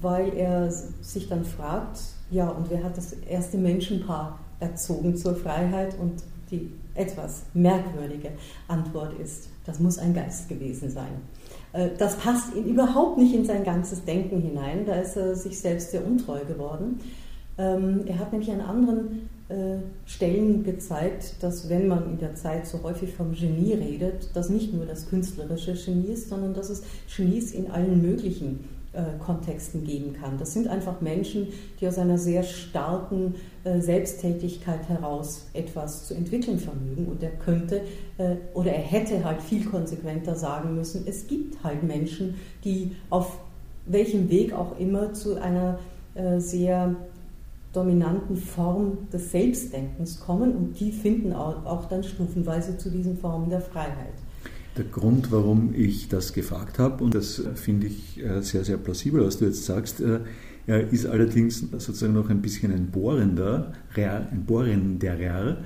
[0.00, 5.96] weil er sich dann fragt, ja, und wer hat das erste Menschenpaar erzogen zur Freiheit?
[5.98, 8.30] Und die etwas merkwürdige
[8.66, 11.22] Antwort ist, das muss ein Geist gewesen sein.
[11.72, 15.60] Äh, das passt ihn überhaupt nicht in sein ganzes Denken hinein, da ist er sich
[15.60, 17.00] selbst sehr untreu geworden.
[17.58, 22.66] Ähm, er hat nämlich an anderen äh, Stellen gezeigt, dass wenn man in der Zeit
[22.66, 26.82] so häufig vom Genie redet, das nicht nur das künstlerische Genie ist, sondern dass es
[27.14, 28.64] Genies in allen möglichen
[29.24, 30.38] Kontexten geben kann.
[30.38, 31.48] Das sind einfach Menschen,
[31.80, 33.34] die aus einer sehr starken
[33.64, 37.06] äh, Selbsttätigkeit heraus etwas zu entwickeln vermögen.
[37.06, 37.82] Und er könnte
[38.18, 42.34] äh, oder er hätte halt viel konsequenter sagen müssen, es gibt halt Menschen,
[42.64, 43.38] die auf
[43.86, 45.78] welchem Weg auch immer zu einer
[46.38, 46.96] sehr
[47.72, 53.60] dominanten Form des Selbstdenkens kommen und die finden auch dann stufenweise zu diesen Formen der
[53.60, 54.14] Freiheit.
[54.78, 59.26] Der Grund, warum ich das gefragt habe, und das finde ich äh, sehr, sehr plausibel,
[59.26, 60.20] was du jetzt sagst, äh,
[60.92, 65.56] ist allerdings sozusagen noch ein bisschen ein bohrender, ein bohrenderer,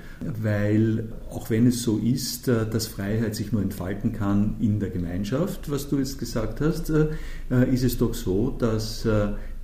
[0.41, 4.89] weil auch wenn es so ist, äh, dass Freiheit sich nur entfalten kann in der
[4.89, 9.07] Gemeinschaft, was du jetzt gesagt hast, ist es doch so, dass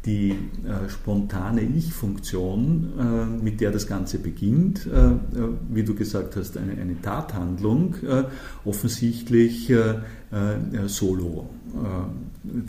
[0.05, 5.17] die äh, spontane Ich-Funktion, äh, mit der das Ganze beginnt, äh, äh
[5.69, 8.23] wie du gesagt hast, eine, eine Tathandlung, äh,
[8.65, 9.95] offensichtlich äh,
[10.85, 11.49] solo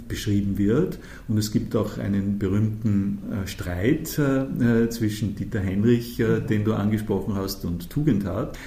[0.09, 0.99] beschrieben wird.
[1.29, 7.90] Und es gibt auch einen berühmten Streit zwischen Dieter Henrich, den du angesprochen hast, und
[7.90, 8.59] Tugendhat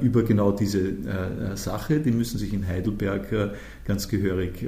[0.00, 0.92] über genau diese
[1.54, 2.00] Sache.
[2.00, 4.66] Die müssen sich in Heidelberg ganz gehörig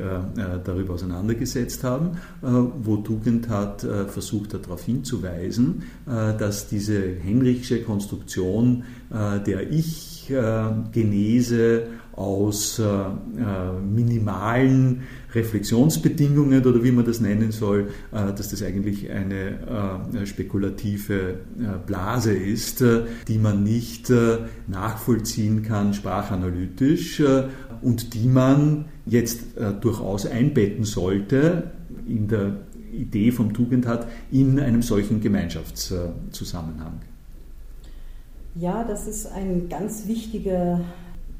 [0.65, 10.83] darüber auseinandergesetzt haben, wo Tugendhat versucht hat, darauf hinzuweisen, dass diese Henrichsche Konstruktion der Ich-Genese
[12.15, 15.03] aus äh, äh, minimalen
[15.35, 21.35] Reflexionsbedingungen oder wie man das nennen soll, äh, dass das eigentlich eine äh, spekulative äh,
[21.87, 24.13] Blase ist, äh, die man nicht
[24.67, 27.23] nachvollziehen kann sprachanalytisch
[27.81, 29.43] und die man jetzt
[29.81, 31.71] durchaus einbetten sollte
[32.07, 32.57] in der
[32.93, 37.01] Idee vom Tugendhat in einem solchen Gemeinschaftszusammenhang.
[38.55, 40.81] Ja, das ist ein ganz wichtiger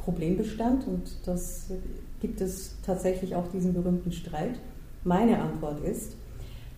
[0.05, 1.71] Problembestand und das
[2.21, 4.59] gibt es tatsächlich auch diesen berühmten Streit.
[5.05, 6.17] Meine Antwort ist,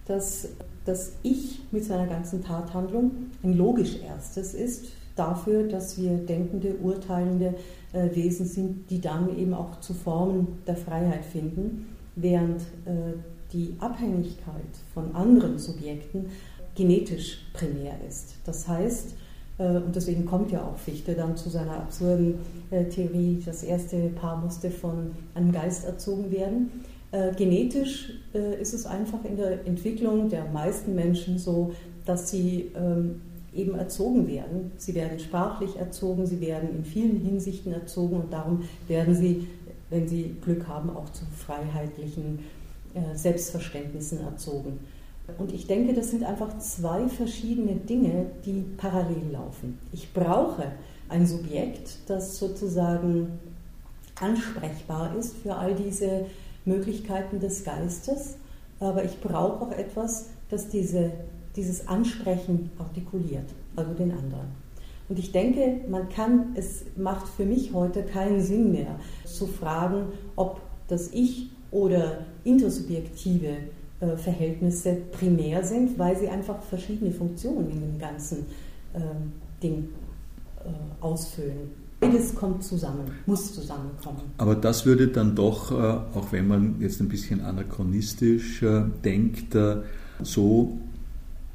[0.06, 0.48] dass
[0.84, 7.54] das Ich mit seiner ganzen Tathandlung ein logisch erstes ist dafür, dass wir denkende, urteilende
[7.92, 13.14] äh, Wesen sind, die dann eben auch zu Formen der Freiheit finden, während äh,
[13.52, 16.30] die Abhängigkeit von anderen Subjekten
[16.74, 18.34] genetisch primär ist.
[18.44, 19.14] Das heißt,
[19.56, 22.40] und deswegen kommt ja auch Fichte dann zu seiner absurden
[22.70, 26.84] äh, Theorie, das erste Paar musste von einem Geist erzogen werden.
[27.12, 28.14] Äh, genetisch
[28.60, 31.72] ist es einfach in der Entwicklung der meisten Menschen so,
[32.04, 33.20] dass sie ähm,
[33.54, 34.72] eben erzogen werden.
[34.76, 39.46] Sie werden sprachlich erzogen, sie werden in vielen Hinsichten erzogen und darum werden sie,
[39.88, 42.40] wenn sie Glück haben, auch zu freiheitlichen
[43.14, 44.78] Selbstverständnissen erzogen.
[45.38, 49.78] Und ich denke, das sind einfach zwei verschiedene Dinge, die parallel laufen.
[49.92, 50.72] Ich brauche
[51.08, 53.38] ein Subjekt, das sozusagen
[54.20, 56.26] ansprechbar ist für all diese
[56.64, 58.36] Möglichkeiten des Geistes,
[58.80, 61.10] aber ich brauche auch etwas, das diese,
[61.56, 64.64] dieses Ansprechen artikuliert, also den anderen.
[65.08, 70.06] Und ich denke, man kann, es macht für mich heute keinen Sinn mehr zu fragen,
[70.36, 73.56] ob das Ich oder intersubjektive
[74.16, 78.46] Verhältnisse primär sind, weil sie einfach verschiedene Funktionen in dem ganzen
[78.94, 79.88] ähm, Ding
[80.64, 80.68] äh,
[81.00, 81.84] ausfüllen.
[82.00, 84.20] Beides kommt zusammen, muss zusammenkommen.
[84.38, 88.62] Aber das würde dann doch, äh, auch wenn man jetzt ein bisschen anachronistisch
[89.04, 89.56] denkt,
[90.22, 90.78] so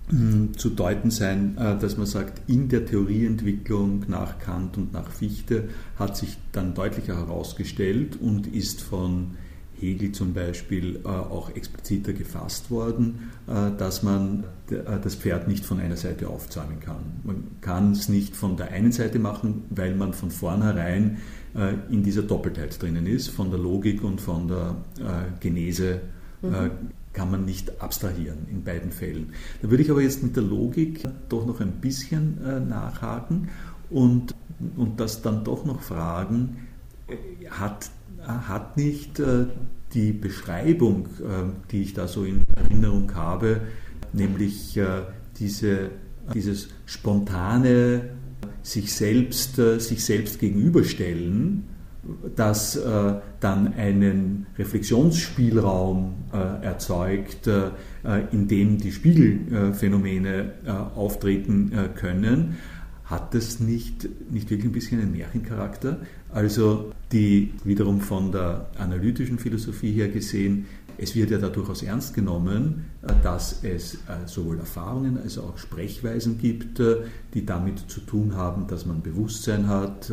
[0.10, 5.70] hm, zu deuten sein, dass man sagt, in der Theorieentwicklung nach Kant und nach Fichte
[5.98, 9.36] hat sich dann deutlicher herausgestellt und ist von
[9.80, 15.66] Hegel zum Beispiel äh, auch expliziter gefasst worden, äh, dass man äh, das Pferd nicht
[15.66, 17.22] von einer Seite aufzäumen kann.
[17.24, 21.18] Man kann es nicht von der einen Seite machen, weil man von vornherein
[21.90, 24.76] in dieser Doppeltheit drinnen ist, von der Logik und von der
[25.40, 26.00] Genese.
[26.44, 26.70] Mhm.
[27.12, 29.34] Kann man nicht abstrahieren in beiden Fällen.
[29.64, 32.38] Da würde ich aber jetzt mit der Logik doch noch ein bisschen
[32.70, 33.50] nachhaken
[33.90, 34.36] und
[34.78, 36.68] und das dann doch noch fragen,
[37.50, 37.90] hat,
[38.26, 39.46] hat nicht äh,
[39.94, 43.62] die Beschreibung, äh, die ich da so in Erinnerung habe,
[44.14, 45.02] nämlich äh,
[45.38, 45.90] diese,
[46.34, 48.10] dieses spontane
[48.62, 51.64] sich selbst, sich selbst gegenüberstellen,
[52.36, 52.80] das
[53.40, 56.14] dann einen Reflexionsspielraum
[56.62, 57.50] erzeugt,
[58.32, 60.54] in dem die Spiegelphänomene
[60.96, 62.58] auftreten können,
[63.10, 65.98] hat das nicht, nicht wirklich ein bisschen einen Märchencharakter?
[66.32, 70.68] Also die wiederum von der analytischen Philosophie her gesehen
[71.02, 75.58] es wird ja da durchaus ernst genommen, äh, dass es äh, sowohl Erfahrungen als auch
[75.58, 76.98] Sprechweisen gibt, äh,
[77.34, 80.12] die damit zu tun haben, dass man Bewusstsein hat,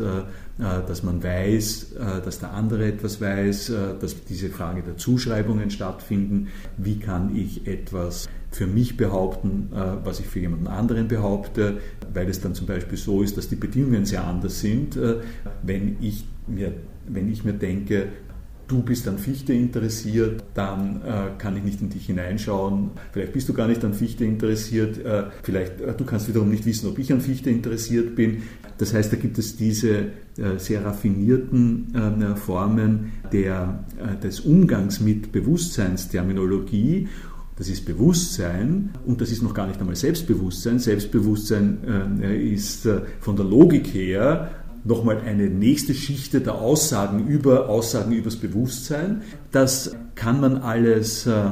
[0.57, 6.47] dass man weiß, dass der andere etwas weiß, dass diese Frage der Zuschreibungen stattfinden.
[6.77, 9.69] Wie kann ich etwas für mich behaupten,
[10.03, 11.77] was ich für jemanden anderen behaupte,
[12.13, 14.97] weil es dann zum Beispiel so ist, dass die Bedingungen sehr anders sind.
[15.63, 16.73] Wenn ich mir,
[17.07, 18.07] wenn ich mir denke,
[18.67, 22.91] du bist an Fichte interessiert, dann äh, kann ich nicht in dich hineinschauen.
[23.11, 25.03] Vielleicht bist du gar nicht an Fichte interessiert.
[25.03, 28.43] Äh, vielleicht äh, du kannst wiederum nicht wissen, ob ich an Fichte interessiert bin.
[28.77, 29.99] Das heißt, da gibt es diese
[30.37, 37.07] äh, sehr raffinierten äh, Formen der, äh, des Umgangs mit Bewusstseinsterminologie.
[37.57, 40.77] Das ist Bewusstsein und das ist noch gar nicht einmal Selbstbewusstsein.
[40.77, 42.87] Selbstbewusstsein ist
[43.19, 44.51] von der Logik her
[44.87, 49.21] nochmal eine nächste Schicht der Aussagen über Aussagen übers Bewusstsein.
[49.51, 51.51] Das kann man alles äh,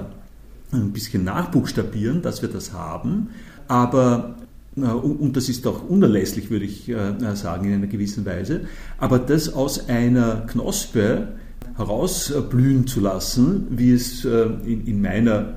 [0.72, 3.30] ein bisschen nachbuchstabieren, dass wir das haben,
[3.68, 4.36] aber
[4.78, 8.62] äh, und das ist auch unerlässlich, würde ich äh, sagen, in einer gewissen Weise.
[8.98, 11.30] Aber das aus einer Knospe
[11.78, 15.56] herausblühen zu lassen, wie es in meiner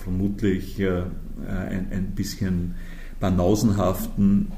[0.00, 2.74] vermutlich ein bisschen
[3.20, 4.50] banausenhaften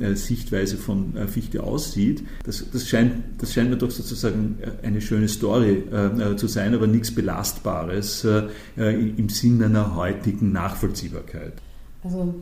[0.00, 2.24] äh, Sichtweise von äh, Fichte aussieht.
[2.44, 6.48] Das, das, scheint, das scheint mir doch sozusagen äh, eine schöne Story äh, äh, zu
[6.48, 11.52] sein, aber nichts Belastbares äh, im Sinne einer heutigen Nachvollziehbarkeit.
[12.02, 12.34] Also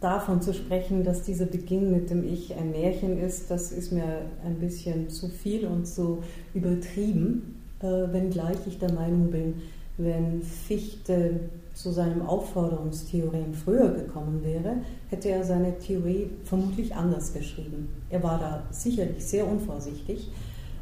[0.00, 4.22] davon zu sprechen, dass dieser Beginn mit dem Ich ein Märchen ist, das ist mir
[4.44, 6.22] ein bisschen zu viel und zu
[6.54, 9.54] übertrieben, wenngleich ich der Meinung bin,
[9.96, 11.40] wenn Fichte
[11.74, 14.76] zu seinem Aufforderungstheorem früher gekommen wäre,
[15.10, 17.88] hätte er seine Theorie vermutlich anders geschrieben.
[18.10, 20.30] Er war da sicherlich sehr unvorsichtig.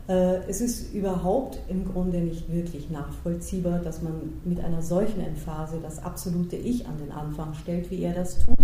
[0.09, 5.79] Äh, es ist überhaupt im Grunde nicht wirklich nachvollziehbar, dass man mit einer solchen Emphase
[5.83, 8.57] das absolute Ich an den Anfang stellt, wie er das tut.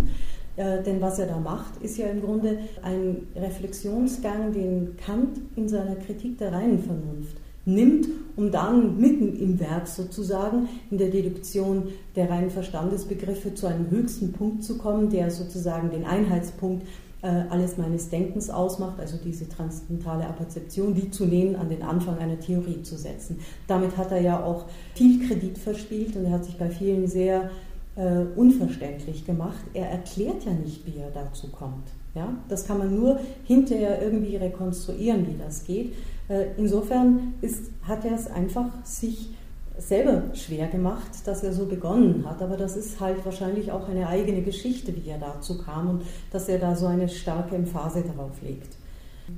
[0.57, 5.69] Äh, denn was er da macht, ist ja im Grunde ein Reflexionsgang, den Kant in
[5.69, 7.37] seiner Kritik der reinen Vernunft
[7.69, 13.91] nimmt, um dann mitten im Werk sozusagen in der Deduktion der reinen Verstandesbegriffe zu einem
[13.91, 16.87] höchsten Punkt zu kommen, der sozusagen den Einheitspunkt
[17.21, 22.19] äh, alles meines Denkens ausmacht, also diese transzendentale Apperzeption, die zu nehmen, an den Anfang
[22.19, 23.41] einer Theorie zu setzen.
[23.67, 27.51] Damit hat er ja auch viel Kredit verspielt und er hat sich bei vielen sehr
[27.97, 29.59] äh, unverständlich gemacht.
[29.75, 31.89] Er erklärt ja nicht, wie er dazu kommt.
[32.15, 32.33] Ja?
[32.49, 35.95] Das kann man nur hinterher irgendwie rekonstruieren, wie das geht.
[36.29, 39.31] Äh, insofern ist, hat er es einfach sich
[39.79, 42.43] selber schwer gemacht, dass er so begonnen hat.
[42.43, 46.03] Aber das ist halt wahrscheinlich auch eine eigene Geschichte, wie er dazu kam und
[46.33, 48.77] dass er da so eine starke Emphase darauf legt.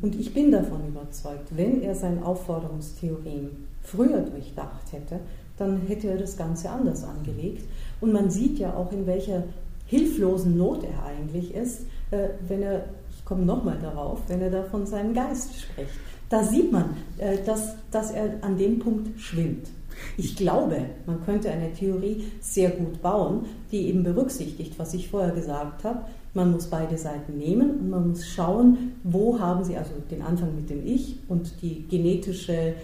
[0.02, 3.50] Und ich bin davon überzeugt, wenn er sein Aufforderungstheorem
[3.82, 5.20] früher durchdacht hätte,
[5.56, 7.68] dann hätte er das Ganze anders angelegt.
[8.00, 9.42] Und man sieht ja auch, in welcher
[9.86, 11.82] hilflosen Not er eigentlich ist,
[12.12, 15.90] äh, wenn er, ich komme nochmal darauf, wenn er da von seinem Geist spricht.
[16.30, 19.68] Da sieht man, äh, dass, dass er an dem Punkt schwimmt.
[20.16, 25.32] Ich glaube, man könnte eine Theorie sehr gut bauen, die eben berücksichtigt, was ich vorher
[25.32, 26.06] gesagt habe.
[26.32, 30.54] Man muss beide Seiten nehmen und man muss schauen, wo haben sie also den Anfang
[30.54, 32.74] mit dem Ich und die genetische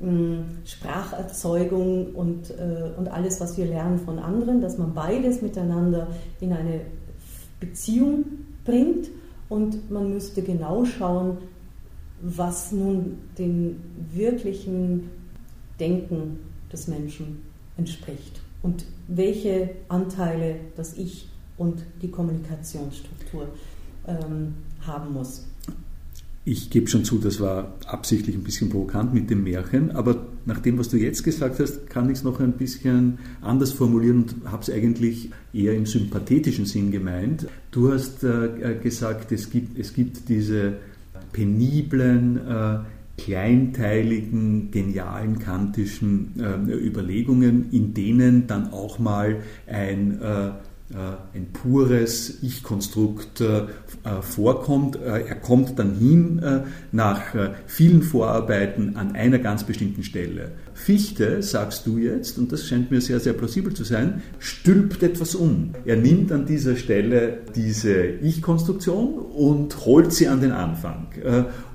[0.00, 6.08] mh, Spracherzeugung und, äh, und alles, was wir lernen von anderen, dass man beides miteinander
[6.40, 6.80] in eine
[7.60, 8.24] Beziehung
[8.64, 9.10] bringt
[9.50, 11.38] und man müsste genau schauen,
[12.24, 13.76] was nun dem
[14.12, 15.10] wirklichen
[15.78, 16.38] Denken
[16.72, 17.42] des Menschen
[17.76, 23.48] entspricht und welche Anteile das Ich und die Kommunikationsstruktur
[24.06, 25.46] ähm, haben muss.
[26.46, 30.60] Ich gebe schon zu, das war absichtlich ein bisschen provokant mit dem Märchen, aber nach
[30.60, 34.52] dem, was du jetzt gesagt hast, kann ich es noch ein bisschen anders formulieren und
[34.52, 37.46] habe es eigentlich eher im sympathetischen Sinn gemeint.
[37.70, 40.74] Du hast äh, gesagt, es gibt, es gibt diese
[41.34, 42.78] peniblen, äh,
[43.18, 50.50] kleinteiligen, genialen kantischen äh, Überlegungen, in denen dann auch mal ein, äh,
[50.92, 53.62] ein pures Ich-Konstrukt äh,
[54.20, 54.96] vorkommt.
[54.96, 56.42] Er kommt dann hin
[56.92, 57.22] nach
[57.66, 60.52] vielen Vorarbeiten an einer ganz bestimmten Stelle.
[60.74, 65.34] Fichte, sagst du jetzt, und das scheint mir sehr, sehr plausibel zu sein, stülpt etwas
[65.34, 65.70] um.
[65.86, 71.06] Er nimmt an dieser Stelle diese Ich-Konstruktion und holt sie an den Anfang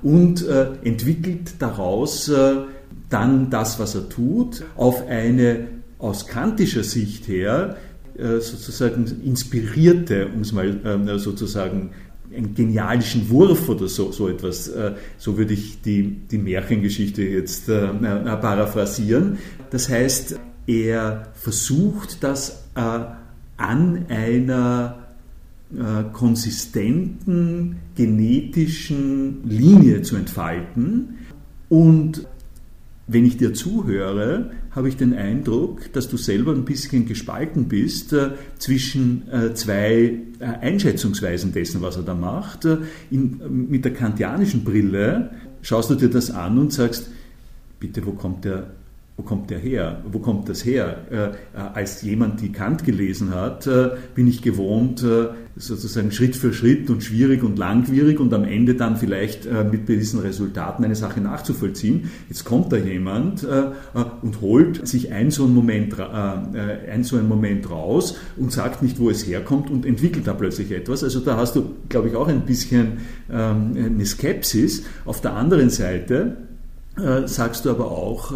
[0.02, 0.46] und
[0.84, 2.30] entwickelt daraus
[3.08, 5.66] dann das, was er tut, auf eine
[5.98, 7.89] aus kantischer Sicht her äh,
[8.40, 11.90] sozusagen inspirierte, um es mal ähm, sozusagen
[12.34, 17.68] einen genialischen Wurf oder so, so etwas, äh, so würde ich die, die Märchengeschichte jetzt
[17.68, 19.38] äh, paraphrasieren.
[19.70, 22.64] Das heißt, er versucht das
[23.56, 24.96] an einer
[26.12, 31.18] konsistenten genetischen Linie zu entfalten
[31.68, 32.26] und
[33.06, 38.12] wenn ich dir zuhöre, habe ich den Eindruck, dass du selber ein bisschen gespalten bist
[38.12, 42.64] äh, zwischen äh, zwei äh, Einschätzungsweisen dessen, was er da macht.
[42.64, 42.78] Äh,
[43.10, 45.30] in, mit der kantianischen Brille
[45.62, 47.10] schaust du dir das an und sagst,
[47.80, 48.70] bitte, wo kommt der
[49.20, 50.02] wo kommt der her?
[50.10, 50.96] Wo kommt das her?
[51.10, 51.32] Äh, äh,
[51.74, 56.88] als jemand, die Kant gelesen hat, äh, bin ich gewohnt, äh, sozusagen Schritt für Schritt
[56.88, 61.20] und schwierig und langwierig und am Ende dann vielleicht äh, mit diesen Resultaten eine Sache
[61.20, 62.10] nachzuvollziehen.
[62.30, 63.64] Jetzt kommt da jemand äh,
[64.22, 68.98] und holt sich ein so, ein Moment, ein so einen Moment raus und sagt nicht,
[68.98, 71.04] wo es herkommt und entwickelt da plötzlich etwas.
[71.04, 73.00] Also da hast du, glaube ich, auch ein bisschen
[73.30, 74.84] ähm, eine Skepsis.
[75.04, 76.38] Auf der anderen Seite
[77.26, 78.32] sagst du aber auch,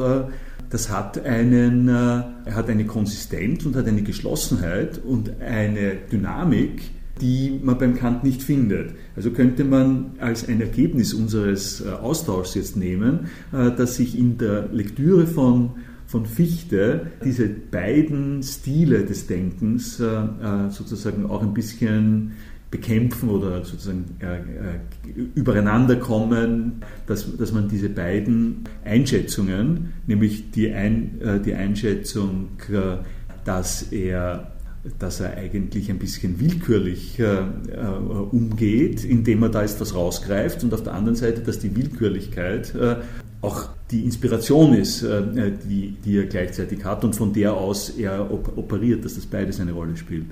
[0.74, 7.60] das hat, einen, äh, hat eine Konsistenz und hat eine Geschlossenheit und eine Dynamik, die
[7.62, 8.92] man beim Kant nicht findet.
[9.14, 14.36] Also könnte man als ein Ergebnis unseres äh, Austauschs jetzt nehmen, äh, dass sich in
[14.36, 15.74] der Lektüre von,
[16.08, 22.32] von Fichte diese beiden Stile des Denkens sozusagen auch ein bisschen
[22.70, 30.72] bekämpfen oder sozusagen äh, äh, übereinander kommen, dass, dass man diese beiden Einschätzungen, nämlich die,
[30.72, 32.96] ein, äh, die Einschätzung, äh,
[33.44, 34.50] dass er
[34.98, 37.38] dass er eigentlich ein bisschen willkürlich äh,
[38.30, 42.74] umgeht, indem er da jetzt was rausgreift und auf der anderen Seite, dass die Willkürlichkeit
[42.74, 42.96] äh,
[43.40, 48.30] auch die Inspiration ist, äh, die, die er gleichzeitig hat und von der aus er
[48.30, 50.26] op operiert, dass das beides eine Rolle spielt.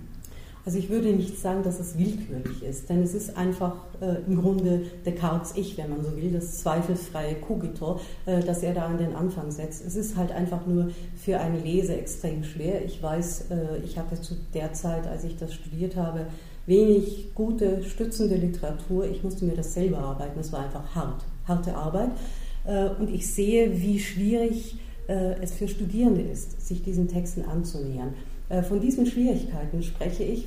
[0.65, 4.41] Also ich würde nicht sagen, dass es willkürlich ist, denn es ist einfach äh, im
[4.41, 8.99] Grunde Descartes Ich, wenn man so will, das zweifelsfreie Kogitor, äh, das er da an
[8.99, 9.85] den Anfang setzt.
[9.85, 12.85] Es ist halt einfach nur für einen Leser extrem schwer.
[12.85, 16.27] Ich weiß, äh, ich hatte zu der Zeit, als ich das studiert habe,
[16.67, 19.07] wenig gute, stützende Literatur.
[19.07, 20.39] Ich musste mir das selber arbeiten.
[20.39, 22.11] Es war einfach hart, harte Arbeit.
[22.65, 24.77] Äh, und ich sehe, wie schwierig
[25.09, 28.15] äh, es für Studierende ist, sich diesen Texten anzunähern.
[28.53, 30.47] Äh, von diesen Schwierigkeiten spreche ich.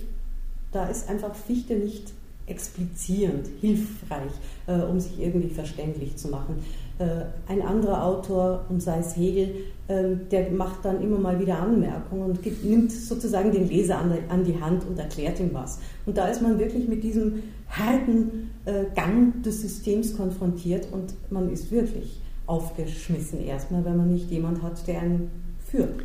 [0.72, 2.14] Da ist einfach Fichte nicht
[2.47, 4.32] explizierend, hilfreich,
[4.68, 6.58] äh, um sich irgendwie verständlich zu machen.
[6.99, 9.56] Äh, ein anderer Autor, und sei es Hegel,
[9.88, 14.43] der macht dann immer mal wieder Anmerkungen und gibt, nimmt sozusagen den Leser an, an,
[14.43, 15.78] die Hand und erklärt ihm was.
[16.08, 18.49] Und da ist man wirklich mit diesem harten
[18.95, 24.88] Gang des Systems konfrontiert und man ist wirklich aufgeschmissen erstmal, wenn man nicht jemand hat,
[24.88, 25.30] der einen
[25.68, 26.01] führt.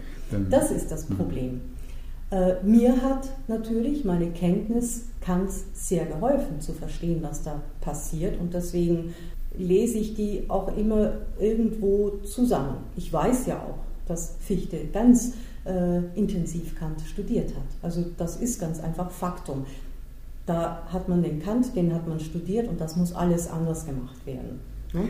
[0.51, 1.62] Das ist das Problem.
[2.31, 8.55] Äh, mir hat natürlich meine Kenntnis Kants sehr geholfen zu verstehen, was da passiert und
[8.55, 9.14] deswegen
[9.57, 12.78] lese ich die auch immer irgendwo zusammen.
[12.97, 17.66] Ich weiß ja auch, dass Fichte ganz äh, intensiv Kant studiert hat.
[17.83, 19.66] Also das ist ganz einfach Faktum.
[20.47, 24.24] Da hat man den Kant, den hat man studiert und das muss alles anders gemacht
[24.24, 24.61] werden.
[24.93, 25.09] Ne?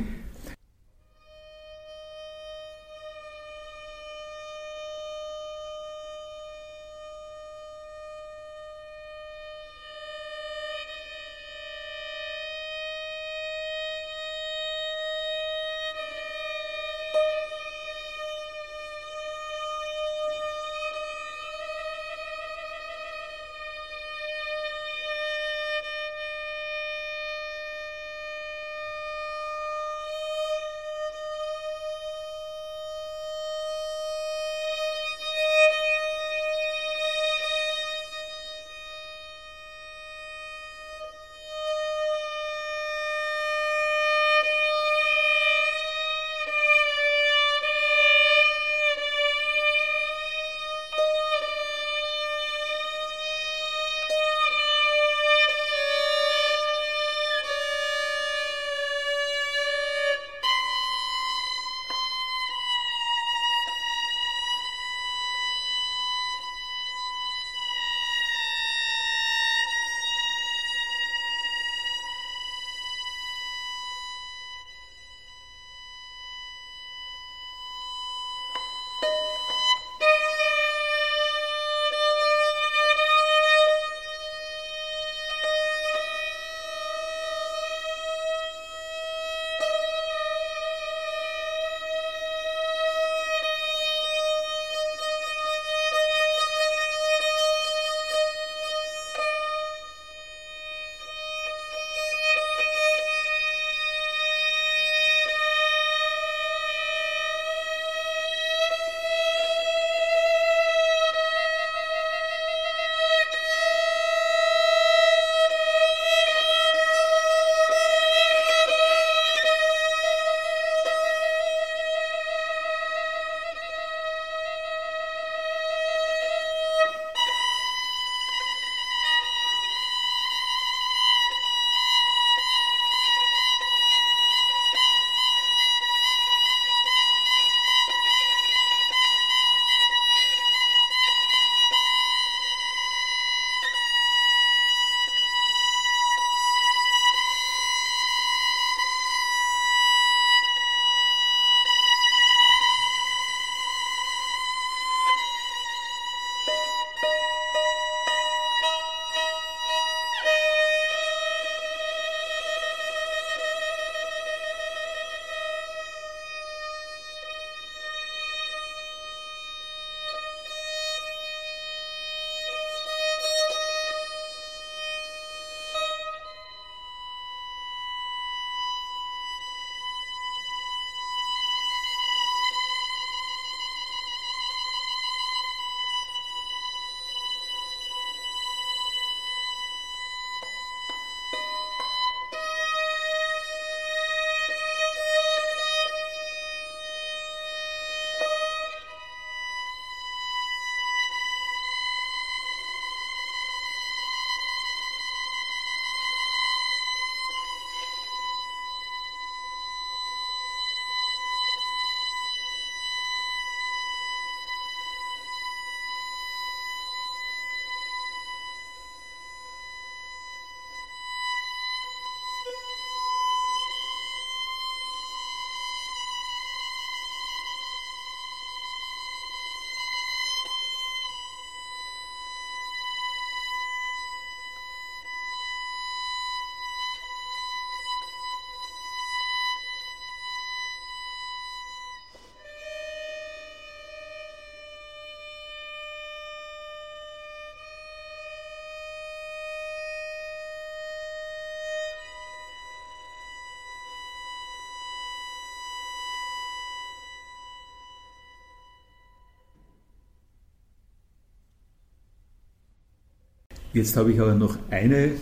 [263.73, 265.13] Jetzt habe ich aber noch eine äh,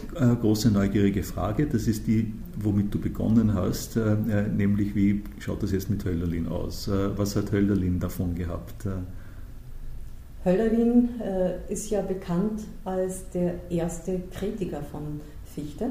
[0.41, 1.67] große neugierige Frage.
[1.67, 4.17] Das ist die, womit du begonnen hast, äh,
[4.49, 6.89] nämlich wie schaut das jetzt mit Hölderlin aus?
[6.89, 8.87] Äh, was hat Hölderlin davon gehabt?
[10.45, 11.11] Hölderlin
[11.69, 15.91] ist ja bekannt als der erste Kritiker von Fichte.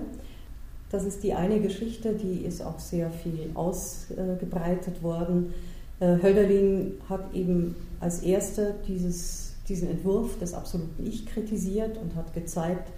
[0.90, 5.54] Das ist die eine Geschichte, die ist auch sehr viel ausgebreitet worden.
[6.00, 12.92] Hölderlin hat eben als erster dieses diesen Entwurf des absoluten Ich kritisiert und hat gezeigt,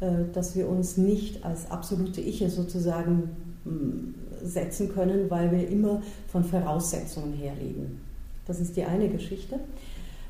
[0.00, 3.30] äh, dass wir uns nicht als absolute Iche sozusagen
[3.64, 8.00] mm, setzen können, weil wir immer von Voraussetzungen herleben.
[8.46, 9.58] Das ist die eine Geschichte.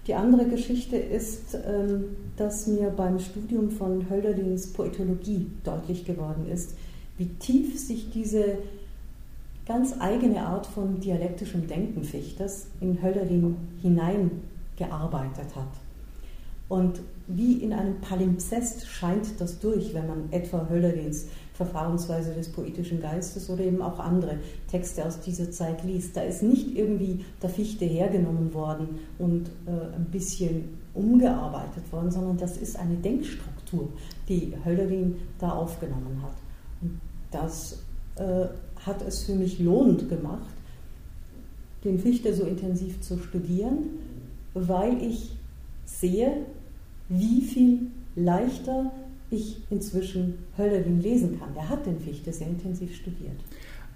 [0.06, 2.04] Die andere Geschichte ist, ähm,
[2.36, 6.74] dass mir beim Studium von Hölderlins Poetologie deutlich geworden ist,
[7.18, 8.58] wie tief sich diese
[9.66, 15.85] ganz eigene Art von dialektischem Denken Fichters in Hölderlin hineingearbeitet hat.
[16.68, 23.00] Und wie in einem Palimpsest scheint das durch, wenn man etwa Hölderlins Verfahrensweise des poetischen
[23.00, 24.38] Geistes oder eben auch andere
[24.70, 26.14] Texte aus dieser Zeit liest.
[26.16, 32.36] Da ist nicht irgendwie der Fichte hergenommen worden und äh, ein bisschen umgearbeitet worden, sondern
[32.36, 33.88] das ist eine Denkstruktur,
[34.28, 36.36] die Hölderlin da aufgenommen hat.
[36.82, 37.00] Und
[37.30, 37.82] das
[38.16, 38.46] äh,
[38.84, 40.54] hat es für mich lohnend gemacht,
[41.84, 43.78] den Fichte so intensiv zu studieren,
[44.52, 45.30] weil ich
[45.86, 46.44] sehe,
[47.08, 48.92] wie viel leichter
[49.30, 51.52] ich inzwischen Hölderlin lesen kann.
[51.54, 53.40] Der hat den Fichte sehr intensiv studiert.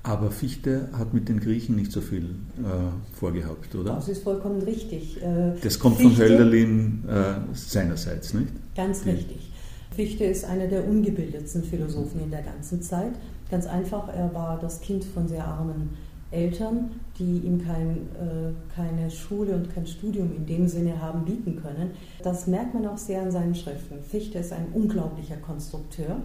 [0.02, 3.94] Aber Fichte hat mit den Griechen nicht so viel äh, vorgehabt, oder?
[3.94, 5.22] Das ist vollkommen richtig.
[5.22, 8.48] Äh, das kommt Fichte, von Hölderlin äh, seinerseits, nicht?
[8.74, 9.10] Ganz Die.
[9.10, 9.50] richtig.
[9.94, 13.12] Fichte ist einer der ungebildetsten Philosophen in der ganzen Zeit.
[13.50, 15.90] Ganz einfach, er war das Kind von sehr armen
[16.30, 21.60] Eltern, die ihm kein, äh, keine Schule und kein Studium in dem Sinne haben bieten
[21.60, 21.90] können.
[22.22, 24.02] Das merkt man auch sehr an seinen Schriften.
[24.02, 26.16] Fichte ist ein unglaublicher Konstrukteur.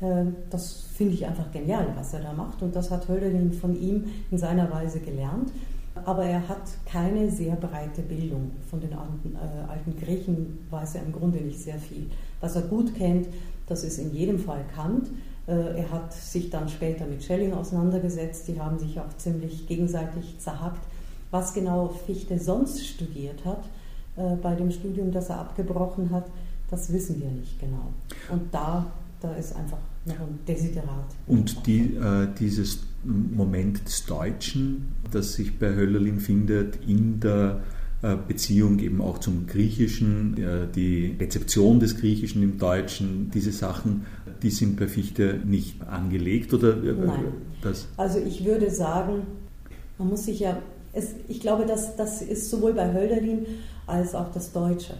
[0.00, 2.62] Äh, das finde ich einfach genial, was er da macht.
[2.62, 5.50] Und das hat Hölderlin von ihm in seiner Weise gelernt.
[6.06, 8.52] Aber er hat keine sehr breite Bildung.
[8.70, 12.06] Von den alten, äh, alten Griechen weiß er im Grunde nicht sehr viel.
[12.40, 13.26] Was er gut kennt,
[13.66, 15.08] das ist in jedem Fall Kant.
[15.52, 20.38] Äh, er hat sich dann später mit Schelling auseinandergesetzt, die haben sich auch ziemlich gegenseitig
[20.38, 20.82] zerhackt.
[21.30, 23.64] Was genau Fichte sonst studiert hat,
[24.16, 26.26] äh, bei dem Studium, das er abgebrochen hat,
[26.70, 27.92] das wissen wir nicht genau.
[28.30, 28.86] Und da,
[29.20, 31.14] da ist einfach ein Desiderat.
[31.26, 37.60] Und die, äh, dieses Moment des Deutschen, das sich bei Höllerlin findet, in der
[38.00, 44.06] äh, Beziehung eben auch zum Griechischen, die Rezeption des Griechischen im Deutschen, diese Sachen,
[44.42, 47.24] die sind bei Fichte nicht angelegt oder äh, Nein.
[47.62, 47.86] Das?
[47.96, 49.22] Also ich würde sagen,
[49.98, 50.58] man muss sich ja,
[50.92, 53.46] es, ich glaube, dass das ist sowohl bei Hölderlin
[53.86, 54.94] als auch das Deutsche,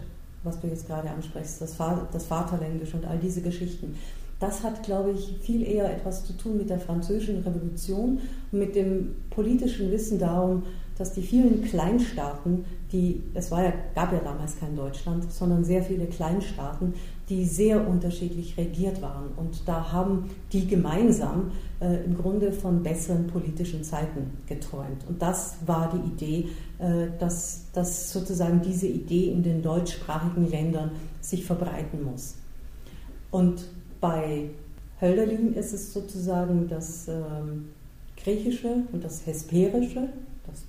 [0.45, 1.76] was du jetzt gerade ansprichst, das,
[2.12, 3.97] das Vaterländische und all diese Geschichten.
[4.38, 8.20] Das hat, glaube ich, viel eher etwas zu tun mit der französischen Revolution
[8.51, 10.64] und mit dem politischen Wissen darum,
[10.99, 15.82] dass die vielen Kleinstaaten, die, es war ja, gab ja damals kein Deutschland, sondern sehr
[15.82, 16.95] viele Kleinstaaten,
[17.33, 19.30] die sehr unterschiedlich regiert waren.
[19.39, 25.07] Und da haben die gemeinsam äh, im Grunde von besseren politischen Zeiten geträumt.
[25.09, 30.91] Und das war die Idee, äh, dass, dass sozusagen diese Idee in den deutschsprachigen Ländern
[31.22, 32.35] sich verbreiten muss.
[33.30, 33.66] Und
[33.99, 34.51] bei
[35.01, 37.70] Hölderlin ist es sozusagen das ähm,
[38.22, 40.11] Griechische und das Hesperische,
[40.47, 40.64] das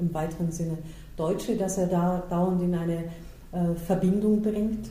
[0.00, 0.78] im weiteren Sinne
[1.16, 3.04] Deutsche, das er da dauernd in eine
[3.52, 4.90] äh, Verbindung bringt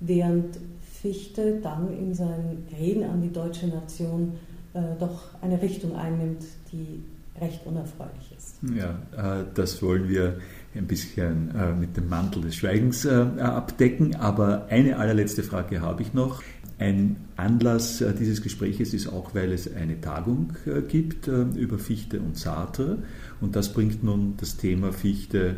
[0.00, 0.58] während
[1.00, 4.32] Fichte dann in seinen Reden an die deutsche Nation
[4.74, 6.42] äh, doch eine Richtung einnimmt,
[6.72, 7.02] die
[7.40, 8.56] recht unerfreulich ist.
[8.76, 10.38] Ja, äh, das wollen wir
[10.74, 14.16] ein bisschen äh, mit dem Mantel des Schweigens äh, abdecken.
[14.16, 16.42] Aber eine allerletzte Frage habe ich noch.
[16.78, 22.20] Ein Anlass äh, dieses Gespräches ist auch, weil es eine Tagung äh, gibt über Fichte
[22.20, 22.98] und Sartre.
[23.40, 25.56] Und das bringt nun das Thema Fichte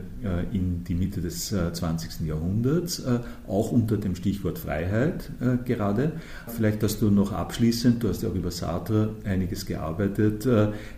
[0.53, 2.27] in die Mitte des 20.
[2.27, 3.03] Jahrhunderts,
[3.49, 5.31] auch unter dem Stichwort Freiheit
[5.65, 6.13] gerade.
[6.47, 10.47] Vielleicht, dass du noch abschließend, du hast ja auch über Sartre einiges gearbeitet,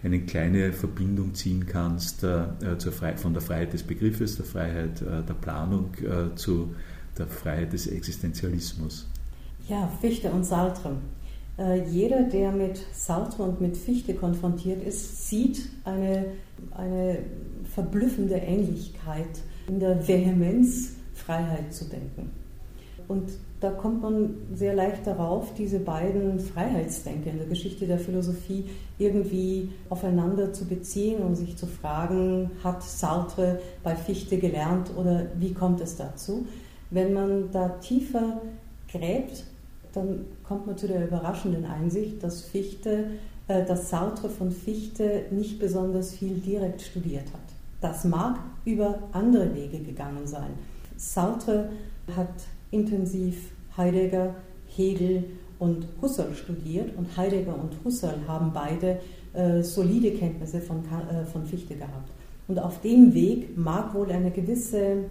[0.02, 5.92] eine kleine Verbindung ziehen kannst von der Freiheit des Begriffes, der Freiheit der Planung
[6.34, 6.74] zu
[7.16, 9.06] der Freiheit des Existenzialismus.
[9.68, 10.96] Ja, Fichte und Sartre.
[11.58, 16.26] Äh, jeder, der mit Sartre und mit Fichte konfrontiert ist, sieht eine,
[16.72, 17.18] eine
[17.74, 22.30] verblüffende Ähnlichkeit in der Vehemenz, Freiheit zu denken.
[23.08, 23.30] Und
[23.60, 28.64] da kommt man sehr leicht darauf, diese beiden Freiheitsdenker in der Geschichte der Philosophie
[28.98, 35.52] irgendwie aufeinander zu beziehen und sich zu fragen, hat Sartre bei Fichte gelernt oder wie
[35.52, 36.46] kommt es dazu?
[36.90, 38.40] Wenn man da tiefer
[38.90, 39.44] gräbt,
[39.92, 43.06] dann kommt man zu der überraschenden Einsicht, dass Fichte,
[43.48, 47.40] äh, dass Sartre von Fichte nicht besonders viel direkt studiert hat.
[47.80, 50.50] Das mag über andere Wege gegangen sein.
[50.96, 51.70] Sartre
[52.16, 52.28] hat
[52.70, 54.34] intensiv Heidegger,
[54.68, 55.24] Hegel
[55.58, 58.98] und Husserl studiert und Heidegger und Husserl haben beide
[59.32, 62.10] äh, solide Kenntnisse von, äh, von Fichte gehabt.
[62.48, 65.04] Und auf dem Weg mag wohl eine gewisse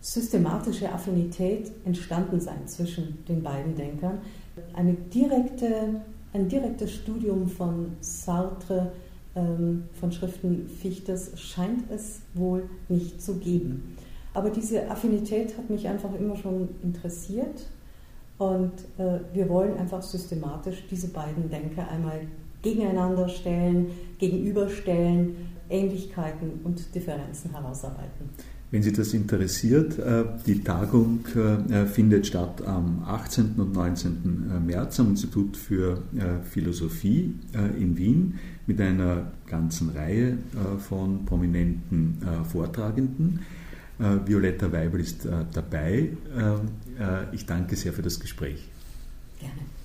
[0.00, 4.18] systematische Affinität entstanden sein zwischen den beiden Denkern.
[4.74, 6.00] Eine direkte,
[6.32, 8.92] ein direktes Studium von Sartre,
[9.34, 13.96] ähm, von Schriften Fichtes scheint es wohl nicht zu geben.
[14.32, 17.66] Aber diese Affinität hat mich einfach immer schon interessiert
[18.38, 22.20] und äh, wir wollen einfach systematisch diese beiden Denker einmal
[22.62, 25.36] gegeneinander stellen, gegenüberstellen,
[25.70, 28.30] Ähnlichkeiten und Differenzen herausarbeiten.
[28.70, 33.54] Wenn Sie das interessiert, äh, die Tagung äh, findet statt am 18.
[33.58, 34.50] und 19.
[34.50, 36.02] Äh, März am Institut für
[36.50, 37.34] Philosophie
[37.78, 40.38] in Wien mit einer ganzen Reihe
[40.78, 42.18] von prominenten
[42.50, 43.40] Vortragenden.
[43.98, 46.10] Violetta Weibel ist dabei.
[47.32, 48.68] Ich danke sehr für das Gespräch.
[49.38, 49.75] Gerne.